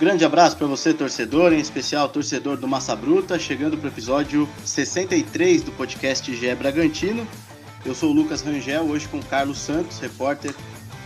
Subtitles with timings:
[0.00, 4.48] Grande abraço para você, torcedor, em especial torcedor do Massa Bruta, chegando para o episódio
[4.64, 7.26] 63 do podcast GE Bragantino.
[7.84, 10.54] Eu sou o Lucas Rangel, hoje com Carlos Santos, repórter,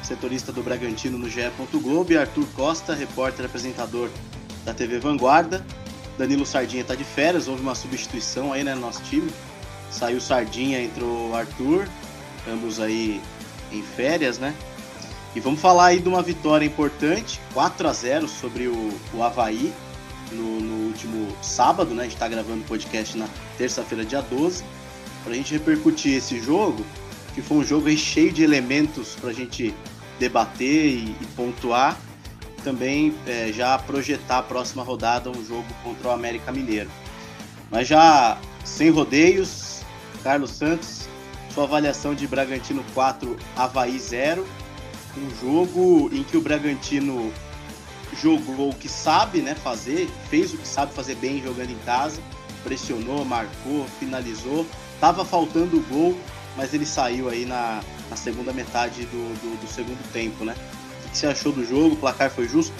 [0.01, 1.51] setorista do Bragantino no GE.
[1.73, 4.09] Globo, e Arthur Costa, repórter apresentador
[4.65, 5.67] da TV Vanguarda.
[6.17, 9.29] Danilo Sardinha está de férias, houve uma substituição aí né, no nosso time.
[9.91, 11.89] Saiu Sardinha, entrou Arthur,
[12.49, 13.21] ambos aí
[13.73, 14.55] em férias, né?
[15.35, 19.73] E vamos falar aí de uma vitória importante, 4 a 0 sobre o, o Havaí
[20.31, 22.03] no, no último sábado, né?
[22.03, 23.29] A gente está gravando o podcast na
[23.59, 24.65] terça-feira, dia 12,
[25.25, 26.85] para a gente repercutir esse jogo,
[27.35, 29.75] que foi um jogo cheio de elementos para a gente
[30.19, 31.99] debater e, e pontuar.
[32.63, 36.91] Também é, já projetar a próxima rodada um jogo contra o América Mineiro.
[37.71, 39.49] Mas já sem rodeios,
[40.25, 41.07] Carlos Santos,
[41.53, 44.45] sua avaliação de Bragantino 4, Havaí 0
[45.17, 47.33] um jogo em que o Bragantino
[48.21, 52.21] jogou o que sabe né, fazer, fez o que sabe fazer bem jogando em casa,
[52.65, 54.67] pressionou, marcou, finalizou.
[54.99, 56.19] Tava faltando o gol,
[56.57, 60.57] mas ele saiu aí na, na segunda metade do, do, do, segundo tempo, né?
[61.05, 61.95] O que você achou do jogo?
[61.95, 62.75] O placar foi justo?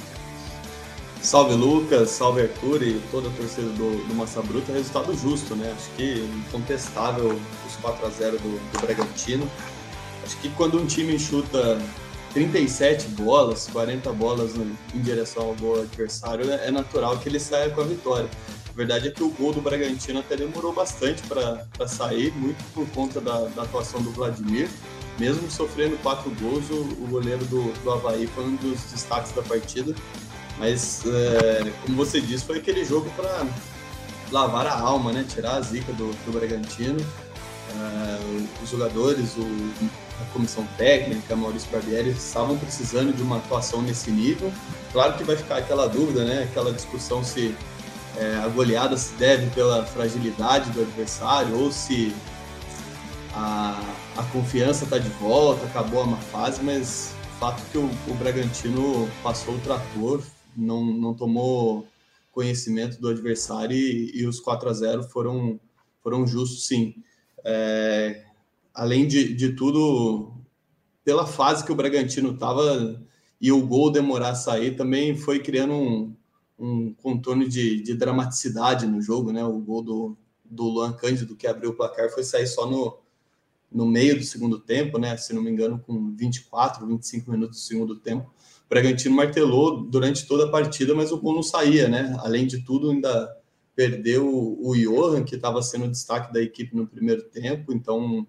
[1.25, 4.71] Salve Lucas, salve Arthur e toda a torcida do, do Massa Bruta.
[4.71, 5.75] Resultado justo, né?
[5.75, 9.51] Acho que incontestável os 4 a 0 do, do Bragantino.
[10.23, 11.81] Acho que quando um time chuta
[12.35, 17.41] 37 bolas, 40 bolas no, em direção ao gol adversário, é, é natural que ele
[17.41, 18.29] saia com a vitória.
[18.69, 22.87] A verdade é que o gol do Bragantino até demorou bastante para sair, muito por
[22.89, 24.69] conta da, da, atuação do Vladimir.
[25.19, 29.41] Mesmo sofrendo quatro gols, o, o goleiro do, do Havaí foi um dos destaques da
[29.41, 29.95] partida.
[30.59, 33.47] Mas, é, como você disse, foi aquele jogo para
[34.31, 35.25] lavar a alma, né?
[35.29, 37.01] tirar a zica do, do Bragantino.
[37.01, 44.11] É, os jogadores, o a comissão técnica, Maurício Barbieri, estavam precisando de uma atuação nesse
[44.11, 44.53] nível.
[44.93, 46.45] Claro que vai ficar aquela dúvida, né?
[46.45, 47.55] aquela discussão se
[48.17, 52.15] é, a goleada se deve pela fragilidade do adversário ou se
[53.35, 53.81] a,
[54.17, 58.15] a confiança está de volta, acabou a má fase, mas o fato que o, o
[58.15, 60.23] Bragantino passou o trator,
[60.57, 61.87] não, não tomou
[62.33, 65.61] conhecimento do adversário e, e os 4 a 0 foram,
[66.03, 66.95] foram justos sim.
[67.45, 68.25] É,
[68.75, 70.33] além de, de tudo,
[71.05, 73.01] pela fase que o Bragantino estava
[73.41, 76.17] e o gol demorar a sair, também foi criando um,
[76.59, 79.45] um contorno de, de, dramaticidade no jogo, né?
[79.45, 82.99] O gol do, do Luan Cândido, que abriu o placar, foi sair só no,
[83.71, 85.17] no meio do segundo tempo, né?
[85.17, 88.33] Se não me engano, com 24, 25 minutos do segundo tempo.
[88.69, 92.17] Bragantino martelou durante toda a partida, mas o gol não saía, né?
[92.21, 93.37] Além de tudo, ainda
[93.75, 98.27] perdeu o Johan, que estava sendo o destaque da equipe no primeiro tempo, então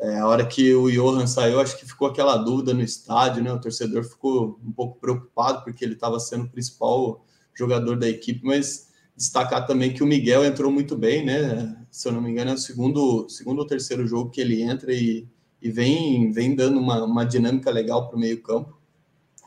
[0.00, 3.52] é, a hora que o Johan saiu, acho que ficou aquela dúvida no estádio, né?
[3.52, 8.40] O torcedor ficou um pouco preocupado porque ele estava sendo o principal jogador da equipe,
[8.44, 11.76] mas destacar também que o Miguel entrou muito bem, né?
[11.90, 14.92] Se eu não me engano, é o segundo, segundo ou terceiro jogo que ele entra
[14.92, 15.28] e,
[15.60, 18.76] e vem, vem dando uma, uma dinâmica legal para o meio-campo.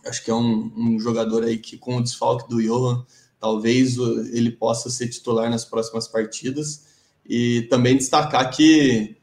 [0.06, 3.06] Acho que é um, um, jogador aí que, com o desfalque do Johan,
[3.40, 6.86] talvez ele possa ser titular nas próximas partidas.
[7.28, 9.18] E também destacar que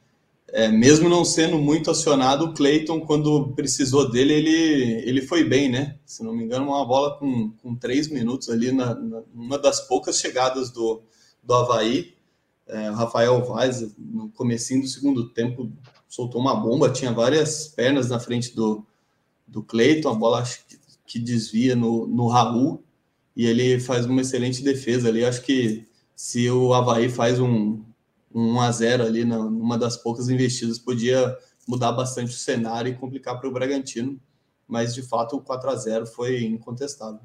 [0.53, 5.71] é, mesmo não sendo muito acionado, o Cleiton, quando precisou dele, ele, ele foi bem,
[5.71, 5.97] né?
[6.05, 9.81] Se não me engano, uma bola com, com três minutos ali, na, na uma das
[9.89, 11.03] poucas chegadas do,
[11.43, 12.15] do Havaí.
[12.67, 15.73] É, Rafael Vaz, no comecinho do segundo tempo,
[16.07, 18.87] soltou uma bomba, tinha várias pernas na frente do,
[19.53, 20.43] do Cleiton, a bola
[21.07, 22.83] que, desvia no, no Raul,
[23.37, 25.25] e ele faz uma excelente defesa ali.
[25.25, 25.87] Acho que
[26.17, 27.85] se o Havaí faz um,
[28.35, 31.37] um 1 a 0 ali numa das poucas investidas podia
[31.69, 34.19] mudar bastante o cenário e complicar para o Bragantino,
[34.67, 37.21] mas de fato o 4 a 0 foi incontestável.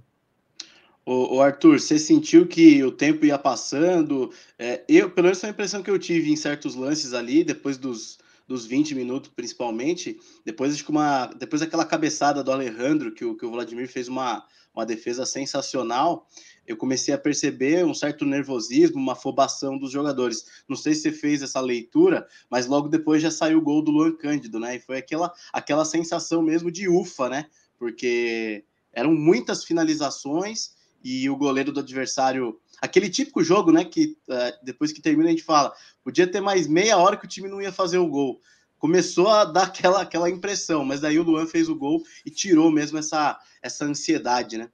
[1.05, 4.29] O, Arthur, você sentiu que o tempo ia passando?
[4.59, 7.77] É, eu, pelo menos, foi a impressão que eu tive em certos lances ali, depois
[7.77, 10.17] dos, dos 20 minutos, principalmente.
[10.45, 14.07] Depois, acho que uma, depois daquela cabeçada do Alejandro, que o, que o Vladimir fez
[14.07, 16.27] uma, uma defesa sensacional
[16.67, 20.45] eu comecei a perceber um certo nervosismo, uma afobação dos jogadores.
[20.67, 23.89] Não sei se você fez essa leitura, mas logo depois já saiu o gol do
[23.89, 24.75] Luan Cândido, né?
[24.75, 27.45] E foi aquela, aquela sensação mesmo de ufa, né?
[27.79, 32.59] Porque eram muitas finalizações e o goleiro do adversário.
[32.81, 33.83] Aquele típico jogo, né?
[33.83, 37.29] Que uh, depois que termina a gente fala, podia ter mais meia hora que o
[37.29, 38.39] time não ia fazer o gol.
[38.77, 42.71] Começou a dar aquela, aquela impressão, mas daí o Luan fez o gol e tirou
[42.71, 44.69] mesmo essa, essa ansiedade, né?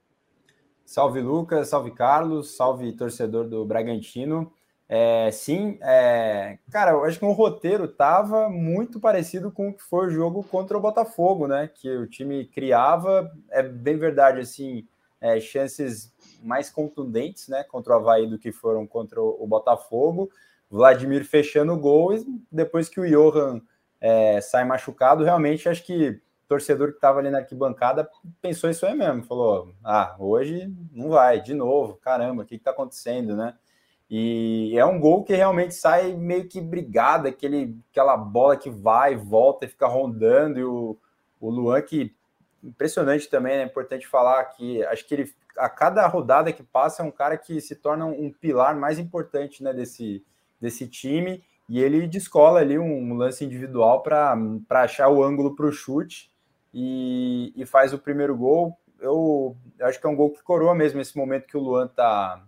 [0.84, 4.52] Salve Lucas, salve Carlos, salve torcedor do Bragantino.
[4.86, 9.82] É, sim, é, cara, eu acho que o roteiro tava muito parecido com o que
[9.82, 11.68] foi o jogo contra o Botafogo, né?
[11.74, 14.86] Que o time criava, é bem verdade, assim,
[15.20, 16.12] é, chances
[16.44, 17.64] mais contundentes, né?
[17.64, 20.30] Contra o Havaí do que foram contra o, Botafogo.
[20.70, 23.60] Vladimir fechando o gol e depois que o Johan
[24.00, 28.08] é, sai machucado, realmente acho que o torcedor que estava ali na arquibancada
[28.42, 32.70] pensou isso aí mesmo, falou: ah, hoje não vai, de novo, caramba, o que está
[32.70, 33.54] acontecendo, né?
[34.10, 39.16] E é um gol que realmente sai meio que brigado, aquele, aquela bola que vai,
[39.16, 40.96] volta e fica rondando, e o,
[41.40, 42.14] o Luan que
[42.62, 43.64] impressionante também, é né?
[43.64, 47.60] importante falar que acho que ele a cada rodada que passa é um cara que
[47.60, 50.24] se torna um pilar mais importante né, desse,
[50.60, 54.36] desse time e ele descola ali um lance individual para
[54.70, 56.30] achar o ângulo para o chute
[56.72, 58.76] e, e, faz o primeiro gol.
[59.00, 61.88] Eu, eu, acho que é um gol que coroa mesmo esse momento que o Luan
[61.88, 62.44] tá,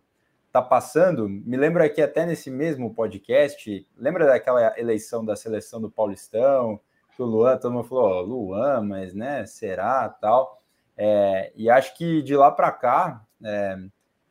[0.53, 1.29] tá passando.
[1.29, 6.81] Me lembro aqui até nesse mesmo podcast, lembra daquela eleição da seleção do Paulistão,
[7.15, 10.61] que o Luan, todo mundo falou, oh, Luan, mas né, será, tal.
[10.97, 13.77] É, e acho que de lá para cá, é,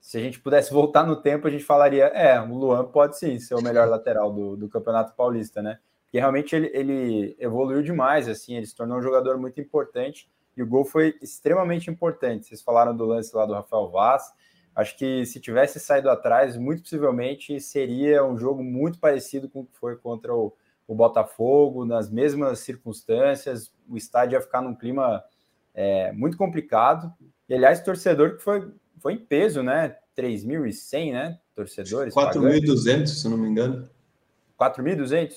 [0.02, 3.40] se a gente pudesse voltar no tempo, a gente falaria: é, o Luan pode sim
[3.40, 5.80] ser o melhor lateral do, do Campeonato Paulista, né?
[6.06, 10.64] Porque realmente ele, ele evoluiu demais, assim, ele se tornou um jogador muito importante e
[10.64, 12.46] o gol foi extremamente importante.
[12.46, 14.32] Vocês falaram do lance lá do Rafael Vaz.
[14.74, 19.66] Acho que se tivesse saído atrás, muito possivelmente seria um jogo muito parecido com o
[19.66, 20.54] que foi contra o,
[20.88, 23.72] o Botafogo, nas mesmas circunstâncias.
[23.88, 25.24] O estádio ia ficar num clima
[25.76, 27.14] é, muito complicado.
[27.48, 28.72] E, aliás, torcedor que foi
[29.06, 29.96] foi em peso, né?
[30.18, 31.38] 3.100, né?
[31.56, 32.12] Torcedores.
[32.12, 33.88] 4.200, se não me engano.
[34.60, 35.32] 4.200?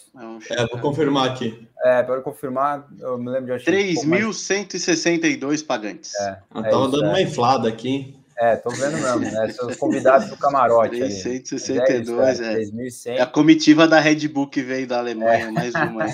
[0.50, 1.68] É, vou confirmar aqui.
[1.84, 6.14] É, para confirmar, eu me lembro de 3.162 pagantes.
[6.14, 7.08] É, ah, é tava dando é.
[7.08, 8.16] uma inflada aqui.
[8.38, 9.50] É, tô vendo mesmo, né?
[9.50, 10.96] Seus convidados do camarote.
[10.96, 12.48] 362, ali.
[12.48, 12.62] é.
[12.86, 13.16] Isso, é.
[13.16, 13.20] é.
[13.20, 15.50] A comitiva da Red Bull que veio da Alemanha, é.
[15.50, 16.06] mais uma.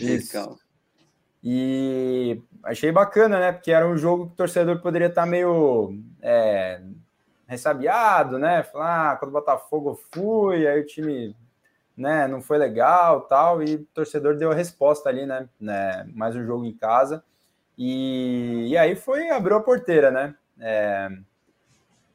[0.00, 0.56] Então.
[1.44, 3.52] E achei bacana, né?
[3.52, 6.80] Porque era um jogo que o torcedor poderia estar meio é,
[7.46, 8.62] ressabiado, né?
[8.62, 11.36] Falar, ah, quando o Botafogo fui, aí o time
[11.96, 15.48] né, não foi legal tal, e o torcedor deu a resposta ali, né?
[15.60, 17.22] né mais um jogo em casa.
[17.76, 20.34] E, e aí foi, abriu a porteira, né?
[20.60, 21.08] É,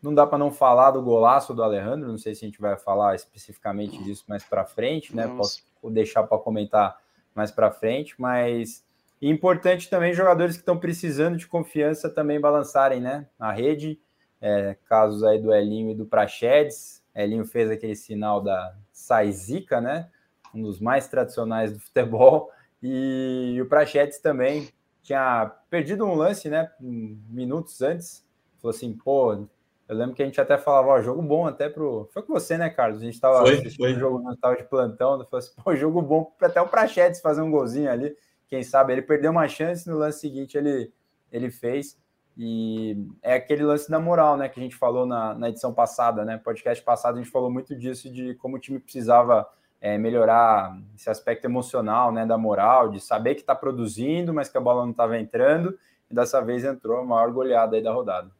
[0.01, 2.77] não dá para não falar do golaço do Alejandro, não sei se a gente vai
[2.77, 5.27] falar especificamente disso mais para frente, né?
[5.35, 6.97] Posso deixar para comentar
[7.35, 8.86] mais para frente, mas
[9.21, 13.27] e importante também jogadores que estão precisando de confiança também balançarem, né?
[13.39, 13.99] A rede,
[14.39, 17.03] é, casos aí do Elinho e do Prachedes.
[17.15, 20.09] Elinho fez aquele sinal da Saizica, né?
[20.53, 22.51] Um dos mais tradicionais do futebol.
[22.81, 24.69] E o Prachedes também
[25.01, 26.71] tinha perdido um lance, né?
[26.79, 28.23] Minutos antes.
[28.61, 32.07] Falou assim, pô, eu lembro que a gente até falava, ó, jogo bom até pro.
[32.13, 33.01] Foi com você, né, Carlos?
[33.01, 33.93] A gente tava foi, assistindo foi.
[33.93, 37.49] o jogo, tava de plantão, falou assim, pô, jogo bom até o Prachedes fazer um
[37.49, 38.15] golzinho ali
[38.47, 40.91] quem sabe ele perdeu uma chance no lance seguinte ele
[41.31, 41.97] ele fez.
[42.37, 46.23] E é aquele lance da moral, né, que a gente falou na, na edição passada,
[46.23, 49.47] né, podcast passado a gente falou muito disso de como o time precisava
[49.81, 54.57] é, melhorar esse aspecto emocional, né, da moral, de saber que está produzindo, mas que
[54.57, 55.77] a bola não estava entrando.
[56.09, 58.31] E dessa vez entrou a maior goleada aí da rodada.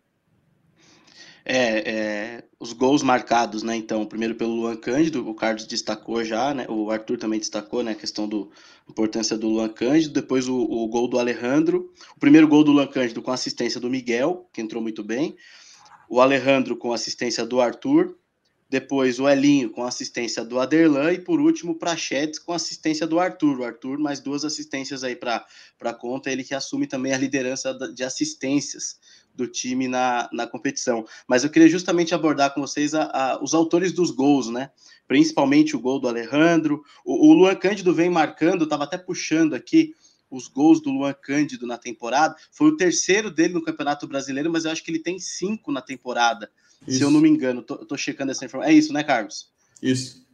[1.49, 3.73] É, é, os gols marcados, né?
[3.73, 6.65] Então, primeiro pelo Luan Cândido, o Carlos destacou já, né?
[6.67, 7.91] O Arthur também destacou, né?
[7.91, 8.35] A questão da
[8.89, 10.13] importância do Luan Cândido.
[10.13, 11.89] Depois o, o, gol do Alejandro.
[12.17, 15.37] O primeiro gol do Luan Cândido com assistência do Miguel, que entrou muito bem.
[16.09, 18.17] O Alejandro com assistência do Arthur.
[18.69, 21.13] Depois o Elinho com assistência do Aderlan.
[21.13, 23.61] E por último o Prachetes com assistência do Arthur.
[23.61, 26.29] O Arthur mais duas assistências aí para conta.
[26.29, 28.99] Ele que assume também a liderança de assistências
[29.37, 31.05] do time na, na competição.
[31.27, 34.71] Mas eu queria justamente abordar com vocês a, a, os autores dos gols, né?
[35.07, 36.83] Principalmente o gol do Alejandro.
[37.05, 39.93] O, o Luan Cândido vem marcando, estava até puxando aqui
[40.29, 42.35] os gols do Luan Cândido na temporada.
[42.51, 45.81] Foi o terceiro dele no Campeonato Brasileiro, mas eu acho que ele tem cinco na
[45.81, 46.49] temporada,
[46.85, 46.97] isso.
[46.97, 47.61] se eu não me engano.
[47.61, 48.73] Tô, tô checando essa informação.
[48.73, 49.51] É isso, né, Carlos?
[49.81, 50.25] Isso.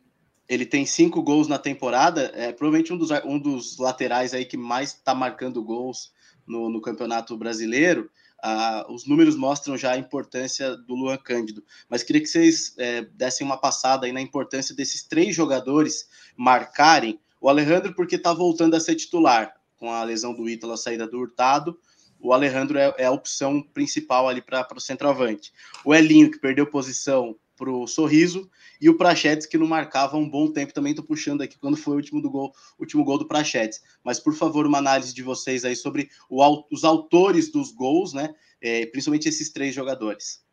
[0.47, 4.57] Ele tem cinco gols na temporada, é provavelmente um dos, um dos laterais aí que
[4.57, 6.11] mais está marcando gols
[6.47, 8.09] no, no Campeonato Brasileiro
[8.45, 13.01] ah, os números mostram já a importância do Luan Cândido, mas queria que vocês é,
[13.01, 18.75] dessem uma passada aí na importância desses três jogadores marcarem o Alejandro porque está voltando
[18.75, 21.79] a ser titular com a lesão do Ítalo, a saída do Hurtado,
[22.19, 25.53] o Alejandro é, é a opção principal ali para o centroavante.
[25.85, 28.49] O Elinho, que perdeu posição para o Sorriso,
[28.81, 31.93] e o Prachetes, que não marcava um bom tempo, também estou puxando aqui quando foi
[31.93, 33.81] o último, do gol, último gol do Prachetes.
[34.03, 38.35] Mas, por favor, uma análise de vocês aí sobre o, os autores dos gols, né?
[38.61, 40.43] É, principalmente esses três jogadores.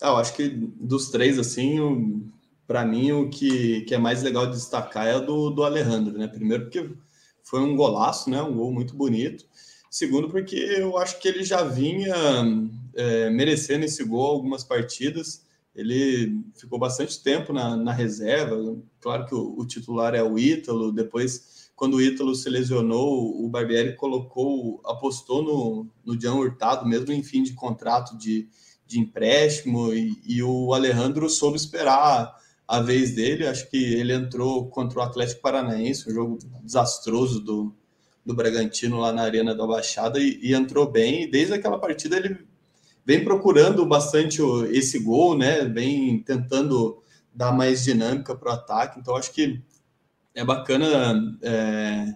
[0.00, 2.22] Ah, eu acho que dos três, assim,
[2.66, 6.26] para mim, o que, que é mais legal de destacar é do, do Alejandro, né?
[6.26, 6.90] Primeiro, porque
[7.42, 8.40] foi um golaço, né?
[8.40, 9.44] Um gol muito bonito.
[9.90, 12.14] Segundo, porque eu acho que ele já vinha
[12.94, 15.44] é, merecendo esse gol algumas partidas.
[15.74, 18.56] Ele ficou bastante tempo na, na reserva.
[19.00, 20.92] Claro que o, o, titular é o Ítalo.
[20.92, 27.12] Depois, quando o Ítalo se lesionou, o Barbieri colocou, apostou no, no Jean Hurtado, mesmo
[27.12, 28.48] em fim de contrato de,
[28.86, 29.94] de empréstimo.
[29.94, 32.36] E, e o Alejandro soube esperar
[32.66, 33.46] a vez dele.
[33.46, 37.72] Acho que ele entrou contra o Atlético Paranaense, um jogo desastroso do,
[38.26, 41.22] do Bragantino lá na Arena da Baixada, e, e entrou bem.
[41.22, 42.49] E desde aquela partida ele
[43.04, 44.40] vem procurando bastante
[44.70, 45.64] esse gol, né?
[45.64, 47.02] Vem tentando
[47.34, 48.98] dar mais dinâmica para o ataque.
[48.98, 49.62] Então acho que
[50.34, 52.14] é bacana é,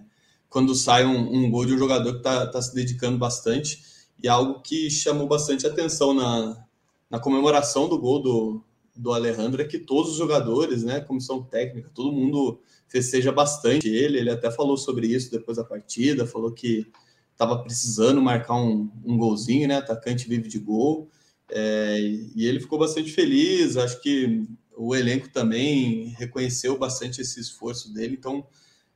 [0.49, 3.83] quando sai um, um, gol de um jogador que está tá se dedicando bastante.
[4.21, 6.65] E algo que chamou bastante atenção na,
[7.09, 8.63] na comemoração do gol do,
[8.95, 14.17] do Alejandro é que todos os jogadores, né, comissão técnica, todo mundo festeja bastante ele.
[14.17, 16.87] Ele até falou sobre isso depois da partida, falou que
[17.35, 19.77] estava precisando marcar um, um golzinho, né?
[19.77, 21.09] Atacante vive de gol.
[21.51, 23.75] É, e ele ficou bastante feliz.
[23.75, 28.15] Acho que o elenco também reconheceu bastante esse esforço dele.
[28.17, 28.47] Então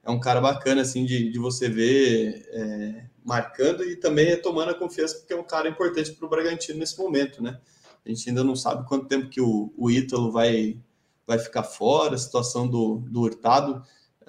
[0.02, 4.80] é um cara bacana assim de, de você ver é, marcando e também retomando a
[4.80, 7.60] confiança, porque é um cara importante para o Bragantino nesse momento, né?
[8.06, 10.80] A gente ainda não sabe quanto tempo que o, o Ítalo vai,
[11.28, 13.84] vai ficar fora, a situação do, do Hurtado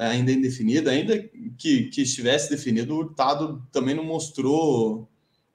[0.08, 1.18] ainda indefinida, ainda
[1.58, 5.08] que, que estivesse definido, o Hurtado também não mostrou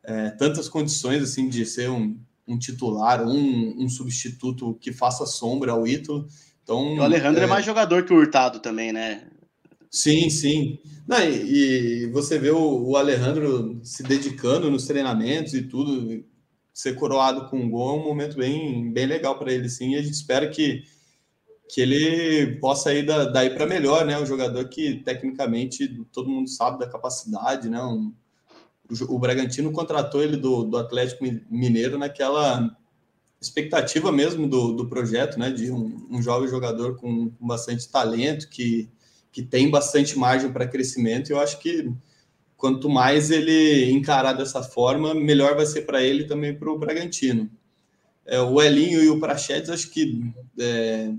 [0.03, 5.71] é, tantas condições assim de ser um, um titular, um, um substituto que faça sombra
[5.71, 6.27] ao Ítalo.
[6.63, 7.43] Então, o Alejandro é...
[7.45, 9.27] é mais jogador que o Hurtado também, né?
[9.89, 10.77] Sim, sim.
[11.07, 16.23] Não, e, e, você vê o, o, Alejandro se dedicando nos treinamentos e tudo,
[16.73, 19.93] ser coroado com um gol é um momento bem, bem legal para ele, sim.
[19.93, 20.83] E a gente espera que,
[21.67, 24.19] que ele possa ir da, daí para melhor, né?
[24.19, 27.81] Um jogador que tecnicamente todo mundo sabe da capacidade, né?
[27.83, 28.13] Um,
[28.89, 32.75] o, o Bragantino contratou ele do, do Atlético Mineiro naquela
[33.41, 35.49] expectativa mesmo do, do projeto, né?
[35.49, 38.89] De um, um jovem jogador com, com bastante talento, que,
[39.31, 41.29] que tem bastante margem para crescimento.
[41.29, 41.91] E eu acho que
[42.55, 47.49] quanto mais ele encarar dessa forma, melhor vai ser para ele também para o Bragantino.
[48.25, 51.11] É, o Elinho e o Prachedes, acho que é,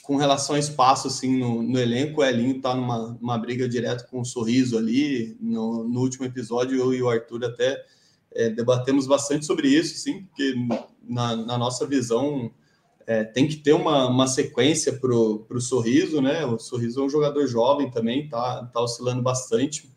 [0.00, 4.04] com relação a espaço assim, no, no elenco, o Elinho está numa, numa briga direta
[4.04, 5.36] com o um Sorriso ali.
[5.40, 7.84] No, no, último episódio, eu e o Arthur até
[8.32, 10.54] é, debatemos bastante sobre isso, sim, porque
[11.02, 12.50] na, na nossa visão
[13.06, 16.46] é, tem que ter uma, uma sequência para o Sorriso, né?
[16.46, 19.92] O Sorriso é um jogador jovem também, tá, tá oscilando bastante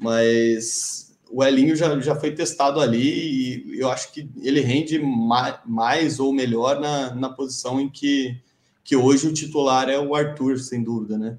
[0.00, 5.58] mas o Elinho já, já foi testado ali e eu acho que ele rende mais,
[5.66, 8.40] mais ou melhor na, na posição em que,
[8.84, 11.38] que hoje o titular é o Arthur, sem dúvida, né?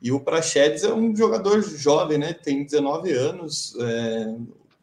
[0.00, 2.32] E o Prachedes é um jogador jovem, né?
[2.32, 4.36] Tem 19 anos, é,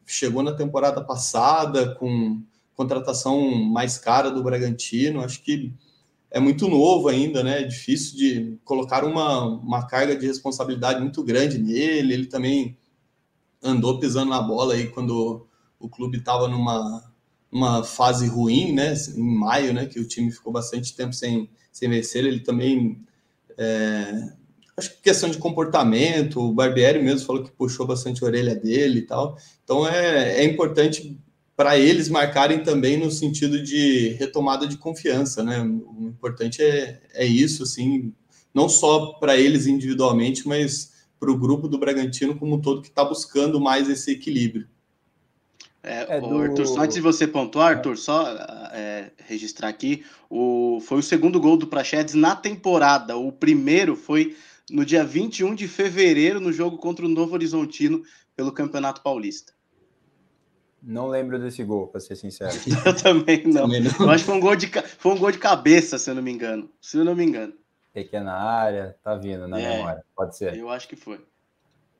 [0.05, 2.41] chegou na temporada passada com
[2.75, 5.21] contratação mais cara do Bragantino.
[5.21, 5.71] Acho que
[6.31, 7.61] é muito novo ainda, né?
[7.61, 12.13] É difícil de colocar uma, uma carga de responsabilidade muito grande nele.
[12.13, 12.75] Ele também
[13.61, 15.47] andou pisando na bola aí quando
[15.79, 17.11] o clube estava numa
[17.51, 18.95] uma fase ruim, né?
[19.15, 19.85] Em maio, né?
[19.85, 22.23] Que o time ficou bastante tempo sem, sem vencer.
[22.23, 23.01] Ele também
[23.57, 24.29] é,
[24.77, 28.99] acho que questão de comportamento, o Barbieri mesmo falou que puxou bastante a orelha dele
[28.99, 29.37] e tal.
[29.63, 31.19] Então é, é importante
[31.55, 35.61] para eles marcarem também no sentido de retomada de confiança, né?
[35.61, 38.11] O importante é, é isso, assim,
[38.53, 42.89] não só para eles individualmente, mas para o grupo do Bragantino como um todo que
[42.89, 44.67] está buscando mais esse equilíbrio.
[45.83, 46.37] É, é do...
[46.37, 48.25] Arthur, só antes de você pontuar, Arthur, só
[48.71, 53.17] é, registrar aqui, o, foi o segundo gol do Prachedes na temporada.
[53.17, 54.35] O primeiro foi
[54.71, 58.01] no dia 21 de fevereiro, no jogo contra o Novo Horizontino,
[58.35, 59.51] pelo Campeonato Paulista.
[60.81, 62.53] Não lembro desse gol, para ser sincero.
[62.85, 63.63] eu também não.
[63.63, 63.91] também não.
[63.99, 66.21] Eu acho que foi um, gol de, foi um gol de cabeça, se eu não
[66.21, 66.69] me engano.
[66.81, 67.53] Se eu não me engano
[67.93, 70.57] pequena área, tá vindo na é, memória, pode ser.
[70.57, 71.23] Eu acho que foi.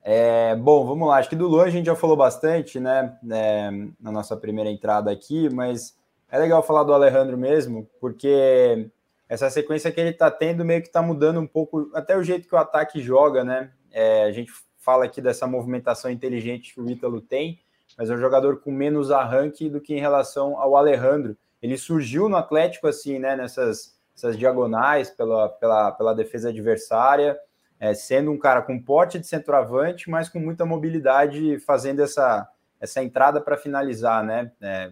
[0.03, 1.17] É, bom, vamos lá.
[1.17, 5.09] Acho que do Luan a gente já falou bastante, né, é, na nossa primeira entrada
[5.09, 5.97] aqui, mas
[6.29, 8.89] é legal falar do Alejandro mesmo, porque
[9.29, 12.47] essa sequência que ele tá tendo meio que tá mudando um pouco, até o jeito
[12.47, 13.71] que o ataque joga, né?
[13.91, 17.59] É, a gente fala aqui dessa movimentação inteligente que o Ítalo tem,
[17.97, 21.37] mas é um jogador com menos arranque do que em relação ao Alejandro.
[21.61, 27.37] Ele surgiu no Atlético assim, né, nessas essas diagonais pela, pela, pela defesa adversária,
[27.83, 32.47] é, sendo um cara com porte de centroavante, mas com muita mobilidade, fazendo essa,
[32.79, 34.53] essa entrada para finalizar, né?
[34.61, 34.89] É,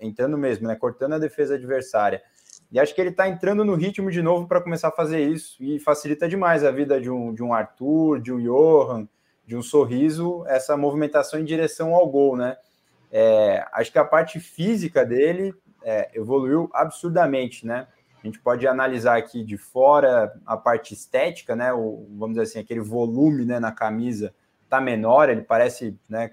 [0.00, 0.74] entrando mesmo, né?
[0.74, 2.22] Cortando a defesa adversária.
[2.72, 5.62] E acho que ele está entrando no ritmo de novo para começar a fazer isso
[5.62, 9.06] e facilita demais a vida de um, de um Arthur, de um Johan,
[9.44, 12.56] de um sorriso, essa movimentação em direção ao gol, né?
[13.12, 15.54] É, acho que a parte física dele
[15.84, 17.86] é, evoluiu absurdamente, né?
[18.22, 21.72] A gente pode analisar aqui de fora a parte estética, né?
[21.72, 24.34] O, vamos dizer assim, aquele volume né, na camisa
[24.68, 26.30] tá menor, ele parece né,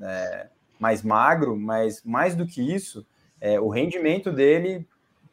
[0.00, 0.48] é,
[0.78, 3.06] mais magro, mas mais do que isso,
[3.40, 4.86] é, o rendimento dele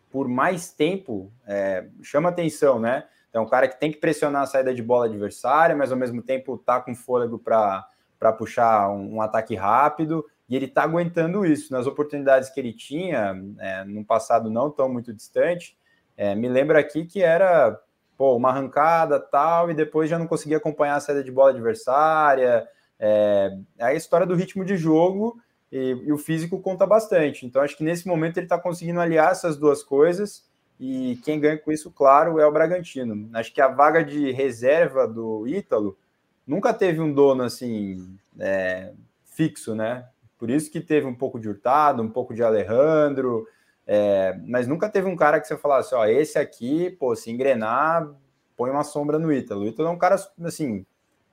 [0.10, 3.06] por mais tempo é, chama atenção, né?
[3.30, 6.22] Então, um cara que tem que pressionar a saída de bola adversária, mas ao mesmo
[6.22, 11.72] tempo tá com fôlego para puxar um, um, ataque rápido, e ele tá aguentando isso.
[11.72, 15.78] Nas oportunidades que ele tinha, é, no passado não tão muito distante,
[16.20, 17.80] é, me lembra aqui que era
[18.18, 22.68] pô, uma arrancada tal, e depois já não conseguia acompanhar a saída de bola adversária.
[23.00, 25.40] É, é a história do ritmo de jogo
[25.72, 27.46] e, e, o físico conta bastante.
[27.46, 30.46] Então, acho que nesse momento ele está conseguindo aliar essas duas coisas
[30.78, 33.30] e quem ganha com isso, claro, é o Bragantino.
[33.34, 35.98] Acho que a vaga de reserva do Ítalo
[36.46, 38.92] nunca teve um dono assim é,
[39.24, 40.06] fixo, né?
[40.38, 43.48] Por isso que teve um pouco de Hurtado, um pouco de Alejandro,
[43.92, 48.08] é, mas nunca teve um cara que você falasse, ó, esse aqui, pô, se engrenar,
[48.56, 49.62] põe uma sombra no Ítalo.
[49.62, 50.86] O Ítalo é um cara, assim,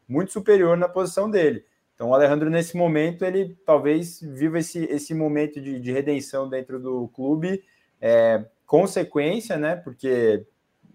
[0.08, 1.66] muito superior na posição dele.
[1.94, 6.80] Então, o Alejandro, nesse momento, ele talvez viva esse, esse momento de, de redenção dentro
[6.80, 7.62] do clube,
[8.00, 9.76] é, consequência, né?
[9.76, 10.46] Porque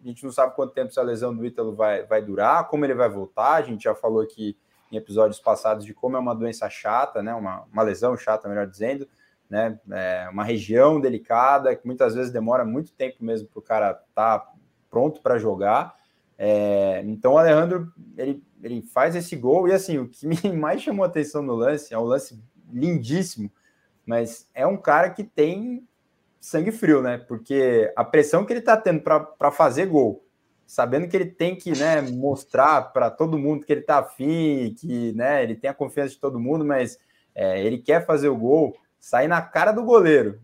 [0.03, 2.95] a gente não sabe quanto tempo essa lesão do Ítalo vai, vai durar, como ele
[2.95, 3.53] vai voltar.
[3.53, 4.57] A gente já falou aqui
[4.91, 7.35] em episódios passados de como é uma doença chata, né?
[7.35, 9.07] Uma, uma lesão chata, melhor dizendo,
[9.51, 9.77] né?
[9.91, 14.39] É uma região delicada que muitas vezes demora muito tempo mesmo para o cara estar
[14.39, 14.51] tá
[14.89, 15.93] pronto para jogar.
[16.37, 20.81] É, então o Alejandro ele, ele faz esse gol e assim o que me mais
[20.81, 22.41] chamou atenção no lance é um lance
[22.71, 23.51] lindíssimo,
[24.05, 25.85] mas é um cara que tem
[26.39, 27.17] sangue frio, né?
[27.17, 30.25] Porque a pressão que ele tá tendo para fazer gol,
[30.65, 35.11] sabendo que ele tem que né, mostrar para todo mundo que ele tá afim, que
[35.11, 36.97] né, ele tem a confiança de todo mundo, mas
[37.35, 40.39] é, ele quer fazer o gol, sair na cara do goleiro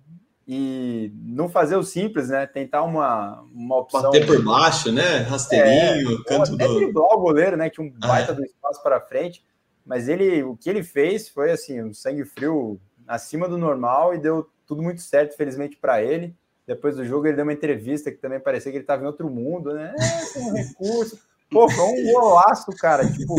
[0.47, 2.47] e não fazer o simples, né?
[2.47, 4.01] Tentar uma, uma opção.
[4.01, 5.19] Bater por baixo, né?
[5.19, 6.75] Rasteirinho, é, canto até do.
[6.75, 7.69] driblar o goleiro, né?
[7.69, 8.35] Que um ah, baita é.
[8.35, 9.45] do espaço para frente.
[9.85, 14.17] Mas ele, o que ele fez foi assim, um sangue frio acima do normal e
[14.17, 16.35] deu tudo muito certo, felizmente para ele.
[16.65, 19.29] Depois do jogo, ele deu uma entrevista que também parecia que ele estava em outro
[19.29, 19.93] mundo, né?
[19.97, 21.19] É, um recurso.
[21.49, 23.09] Pô, foi um golaço, cara.
[23.09, 23.35] Tipo,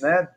[0.00, 0.28] né?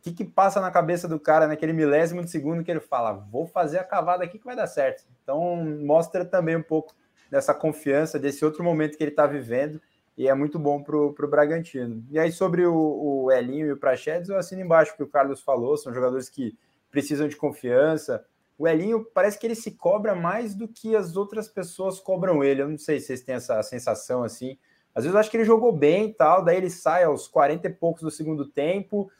[0.00, 3.12] O que, que passa na cabeça do cara naquele milésimo de segundo que ele fala,
[3.12, 5.04] vou fazer a cavada aqui que vai dar certo.
[5.22, 6.94] Então mostra também um pouco
[7.30, 9.78] dessa confiança, desse outro momento que ele está vivendo,
[10.16, 12.02] e é muito bom para o Bragantino.
[12.10, 12.74] E aí, sobre o,
[13.24, 16.58] o Elinho e o Prachedes, eu assino embaixo que o Carlos falou, são jogadores que
[16.90, 18.24] precisam de confiança.
[18.58, 22.62] O Elinho parece que ele se cobra mais do que as outras pessoas cobram ele.
[22.62, 24.58] Eu não sei se vocês têm essa sensação assim.
[24.94, 27.68] Às vezes eu acho que ele jogou bem e tal, daí ele sai aos 40
[27.68, 29.10] e poucos do segundo tempo,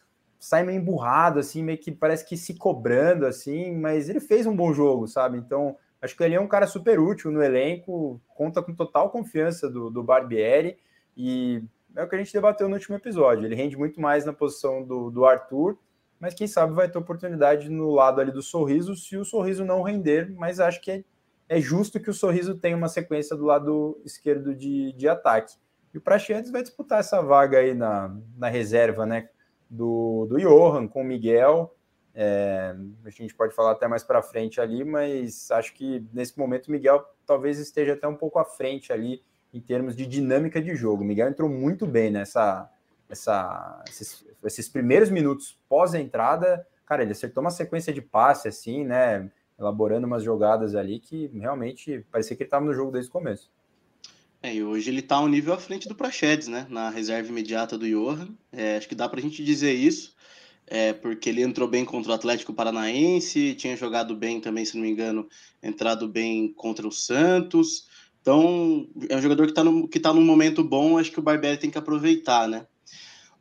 [0.41, 4.57] sai meio emburrado, assim, meio que parece que se cobrando, assim, mas ele fez um
[4.57, 5.37] bom jogo, sabe?
[5.37, 9.69] Então, acho que ele é um cara super útil no elenco, conta com total confiança
[9.69, 10.79] do, do Barbieri,
[11.15, 11.63] e
[11.95, 13.45] é o que a gente debateu no último episódio.
[13.45, 15.77] Ele rende muito mais na posição do, do Arthur,
[16.19, 19.83] mas quem sabe vai ter oportunidade no lado ali do sorriso, se o sorriso não
[19.83, 21.05] render, mas acho que é,
[21.51, 25.55] é justo que o sorriso tenha uma sequência do lado esquerdo de, de ataque.
[25.93, 29.29] E o Praxedes vai disputar essa vaga aí na, na reserva, né?
[29.71, 31.75] Do, do Johan com o Miguel.
[32.13, 36.67] É, a gente pode falar até mais para frente ali, mas acho que nesse momento
[36.67, 39.23] o Miguel talvez esteja até um pouco à frente ali
[39.55, 41.03] em termos de dinâmica de jogo.
[41.03, 42.69] O Miguel entrou muito bem nessa,
[43.09, 46.67] essa, esses, esses primeiros minutos pós-entrada.
[46.85, 49.31] Cara, ele acertou uma sequência de passe assim, né?
[49.59, 53.51] Elaborando umas jogadas ali que realmente parecia que ele estava no jogo desde o começo.
[54.43, 56.67] É, e hoje ele está um nível à frente do Prachedes, né?
[56.71, 58.29] Na reserva imediata do Johan.
[58.51, 60.15] É, acho que dá para a gente dizer isso,
[60.67, 64.83] é, porque ele entrou bem contra o Atlético Paranaense, tinha jogado bem também, se não
[64.83, 65.29] me engano,
[65.63, 67.87] entrado bem contra o Santos.
[68.23, 71.59] Então, é um jogador que está que tá num momento bom, acho que o Barbieri
[71.59, 72.67] tem que aproveitar, né?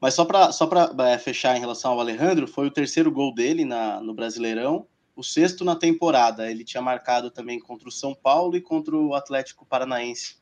[0.02, 0.70] Mas só para só
[1.06, 4.86] é, fechar em relação ao Alejandro, foi o terceiro gol dele na, no Brasileirão,
[5.16, 6.50] o sexto na temporada.
[6.52, 10.39] Ele tinha marcado também contra o São Paulo e contra o Atlético Paranaense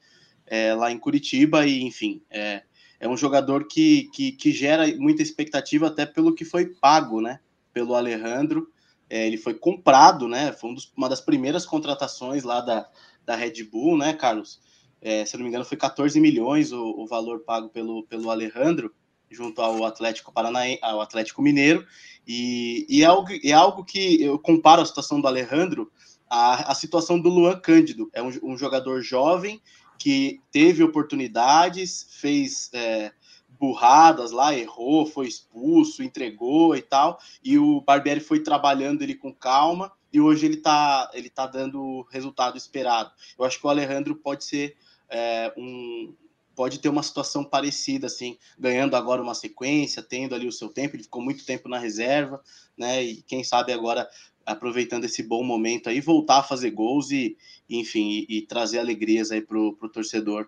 [0.47, 2.63] é, lá em Curitiba e, enfim, é,
[2.99, 7.39] é um jogador que, que, que, gera muita expectativa até pelo que foi pago, né,
[7.73, 8.69] pelo Alejandro.
[9.10, 12.89] É, ele foi comprado, né, foi um dos, uma das primeiras contratações lá da,
[13.25, 14.60] da Red Bull, né, Carlos?
[15.01, 18.93] É, se não me engano, foi 14 milhões o, o valor pago pelo, pelo Alejandro
[19.29, 21.86] junto ao Atlético Paranaense, ao Atlético Mineiro,
[22.25, 25.91] e, e, é algo, é algo que eu comparo a situação do Alejandro
[26.29, 28.10] a, a situação do Luan Cândido.
[28.13, 29.62] É um, um jogador jovem
[29.97, 33.12] que teve oportunidades, fez é,
[33.60, 39.33] burradas lá, errou, foi expulso, entregou e tal, e o Barbieri foi trabalhando ele com
[39.33, 43.12] calma, e hoje ele tá, ele tá dando o resultado esperado.
[43.38, 44.75] Eu acho que o Alejandro pode ser
[45.10, 46.13] é, um,
[46.55, 50.95] pode ter uma situação parecida, assim, ganhando agora uma sequência, tendo ali o seu tempo,
[50.95, 52.41] ele ficou muito tempo na reserva,
[52.75, 53.03] né?
[53.03, 54.10] E quem sabe agora,
[54.43, 57.38] aproveitando esse bom momento aí, voltar a fazer gols e,
[57.69, 60.47] enfim, e, e trazer alegrias aí pro, pro torcedor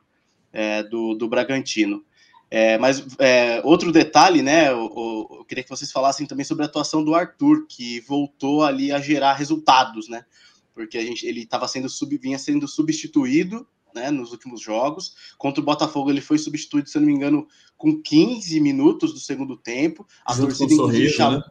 [0.51, 2.03] é, do, do Bragantino.
[2.51, 4.69] É, mas é, outro detalhe, né?
[4.69, 8.63] Eu, eu, eu, queria que vocês falassem também sobre a atuação do Arthur, que voltou
[8.63, 10.25] ali a gerar resultados, né?
[10.73, 15.13] Porque a gente, ele estava sendo sub, vinha sendo substituído né, nos últimos jogos.
[15.37, 19.19] Contra o Botafogo, ele foi substituído, se eu não me engano, com 15 minutos do
[19.19, 20.07] segundo tempo.
[20.25, 21.39] A Junto torcida, inclusive, chamou...
[21.39, 21.45] né?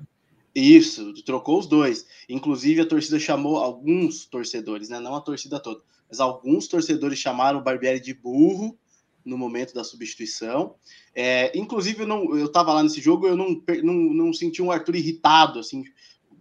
[0.55, 2.07] Isso, trocou os dois.
[2.29, 4.99] Inclusive, a torcida chamou alguns torcedores, né?
[4.99, 8.77] Não a torcida toda, mas alguns torcedores chamaram o Barbieri de burro
[9.25, 10.75] no momento da substituição.
[11.15, 14.73] É, inclusive, eu, não, eu tava lá nesse jogo, eu não, não, não senti um
[14.73, 15.85] Arthur irritado, assim,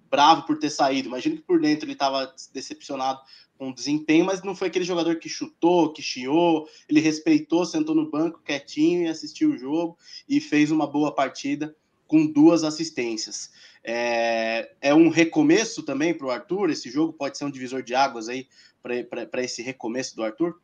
[0.10, 1.10] bravo por ter saído.
[1.10, 3.20] Imagino que por dentro ele estava decepcionado
[3.58, 7.96] com o desempenho, mas não foi aquele jogador que chutou, que chiou, ele respeitou, sentou
[7.96, 9.98] no banco quietinho e assistiu o jogo
[10.30, 11.76] e fez uma boa partida
[12.08, 13.52] com duas assistências.
[13.84, 16.70] É, é um recomeço também para o Arthur?
[16.70, 18.48] Esse jogo pode ser um divisor de águas aí
[18.82, 20.56] para esse recomeço do Arthur?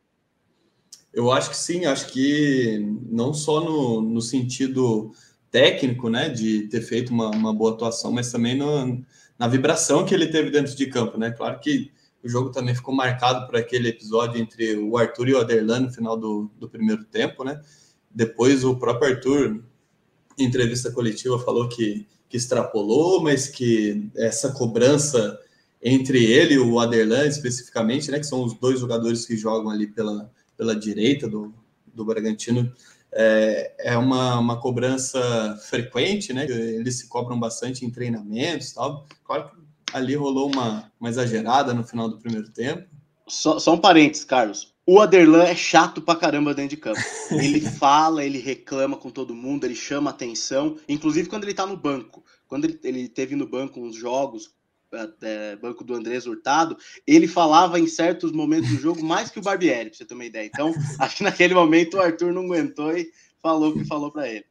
[1.14, 5.12] Eu acho que sim, acho que não só no, no sentido
[5.52, 9.06] técnico, né, de ter feito uma, uma boa atuação, mas também no,
[9.38, 11.30] na vibração que ele teve dentro de campo, né?
[11.30, 11.92] Claro que
[12.24, 15.92] o jogo também ficou marcado por aquele episódio entre o Arthur e o Aderlan no
[15.92, 17.62] final do, do primeiro tempo, né?
[18.10, 19.64] Depois o próprio Arthur,
[20.40, 25.40] em entrevista coletiva, falou que, que extrapolou, mas que essa cobrança
[25.80, 28.18] entre ele e o Aderlan especificamente, né?
[28.18, 31.54] Que são os dois jogadores que jogam ali pela, pela direita do,
[31.94, 32.74] do Bragantino,
[33.12, 35.22] é, é uma, uma cobrança
[35.70, 36.46] frequente, né?
[36.50, 39.06] Eles se cobram bastante em treinamentos tal.
[39.24, 42.90] Claro que ali rolou uma, uma exagerada no final do primeiro tempo.
[43.28, 44.73] Só, só um parênteses, Carlos.
[44.86, 47.00] O Aderlan é chato pra caramba dentro de campo.
[47.32, 51.78] Ele fala, ele reclama com todo mundo, ele chama atenção, inclusive quando ele tá no
[51.78, 52.24] banco.
[52.48, 54.54] Quando ele, ele teve no banco uns jogos,
[55.22, 59.42] é, banco do Andrés Hurtado, ele falava em certos momentos do jogo mais que o
[59.42, 60.46] Barbieri, pra você ter uma ideia.
[60.46, 63.10] Então, acho que naquele momento o Arthur não aguentou e
[63.42, 64.46] falou o que falou para ele.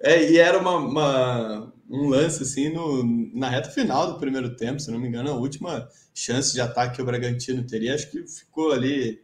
[0.00, 4.80] É, e era uma, uma, um lance assim no, na reta final do primeiro tempo,
[4.80, 8.26] se não me engano, a última chance de ataque que o Bragantino teria, acho que
[8.26, 9.22] ficou ali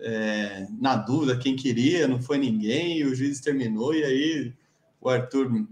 [0.00, 4.52] é, na dúvida quem queria, não foi ninguém, e o juiz terminou, e aí
[5.00, 5.66] o Arthur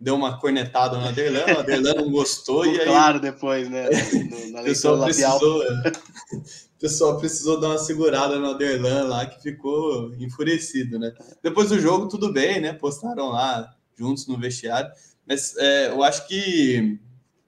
[0.00, 2.86] deu uma cornetada no Aderlan, o Aderlan não gostou, e aí...
[2.86, 3.88] Claro, depois, né,
[4.52, 10.14] no, o pessoal precisou, o pessoal precisou dar uma segurada no Aderlan lá, que ficou
[10.14, 11.12] enfurecido, né.
[11.42, 14.90] Depois do jogo, tudo bem, né, postaram lá juntos no vestiário.
[15.26, 16.98] Mas é, eu acho que,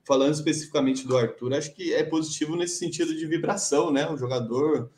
[0.05, 4.09] falando especificamente do Arthur, acho que é positivo nesse sentido de vibração, né?
[4.09, 4.89] O jogador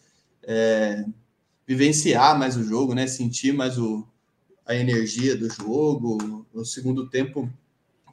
[0.46, 1.04] é,
[1.68, 3.08] vivenciar mais o jogo, né?
[3.08, 4.08] Sentir mais o,
[4.66, 6.46] a energia do jogo.
[6.54, 7.50] No segundo tempo,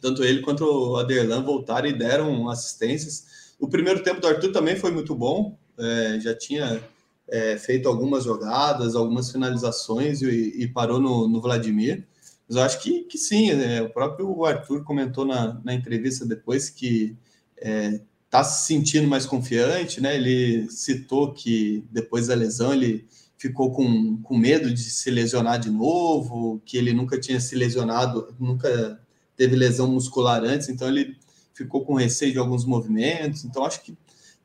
[0.01, 3.55] tanto ele quanto o Aderlan voltaram e deram assistências.
[3.59, 6.83] O primeiro tempo do Arthur também foi muito bom, é, já tinha
[7.29, 12.05] é, feito algumas jogadas, algumas finalizações e, e parou no, no Vladimir.
[12.49, 16.68] Mas eu acho que, que sim, é, o próprio Arthur comentou na, na entrevista depois
[16.68, 17.16] que
[17.57, 18.01] é,
[18.33, 20.16] tá se sentindo mais confiante, né?
[20.16, 25.68] Ele citou que depois da lesão ele ficou com, com medo de se lesionar de
[25.68, 28.99] novo, que ele nunca tinha se lesionado, nunca
[29.37, 31.14] teve lesão muscular antes, então ele
[31.53, 33.45] ficou com receio de alguns movimentos.
[33.45, 33.95] Então acho que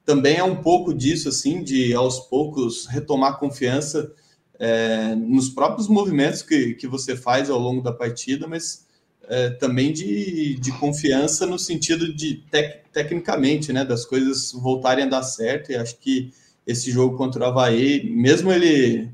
[0.04, 4.12] também é um pouco disso, assim, de aos poucos retomar confiança
[4.60, 8.86] é, nos próprios movimentos que, que você faz ao longo da partida, mas
[9.28, 15.10] é, também de, de confiança no sentido de tec, tecnicamente, né, das coisas voltarem a
[15.10, 15.72] dar certo.
[15.72, 16.32] E acho que
[16.66, 19.12] esse jogo contra o Havaí, mesmo ele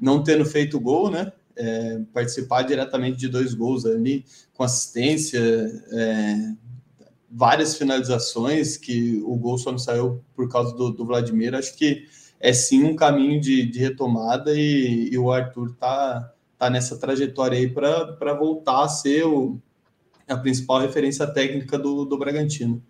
[0.00, 5.40] não tendo feito gol, né, é, participar diretamente de dois gols ali, com assistência,
[5.92, 6.52] é,
[7.30, 12.06] várias finalizações, que o gol só não saiu por causa do, do Vladimir, acho que
[12.40, 17.56] é sim um caminho de, de retomada e, e, o Arthur tá, tá nessa trajetória
[17.56, 19.58] aí para voltar a ser o,
[20.26, 22.82] a principal referência técnica do, do Bragantino.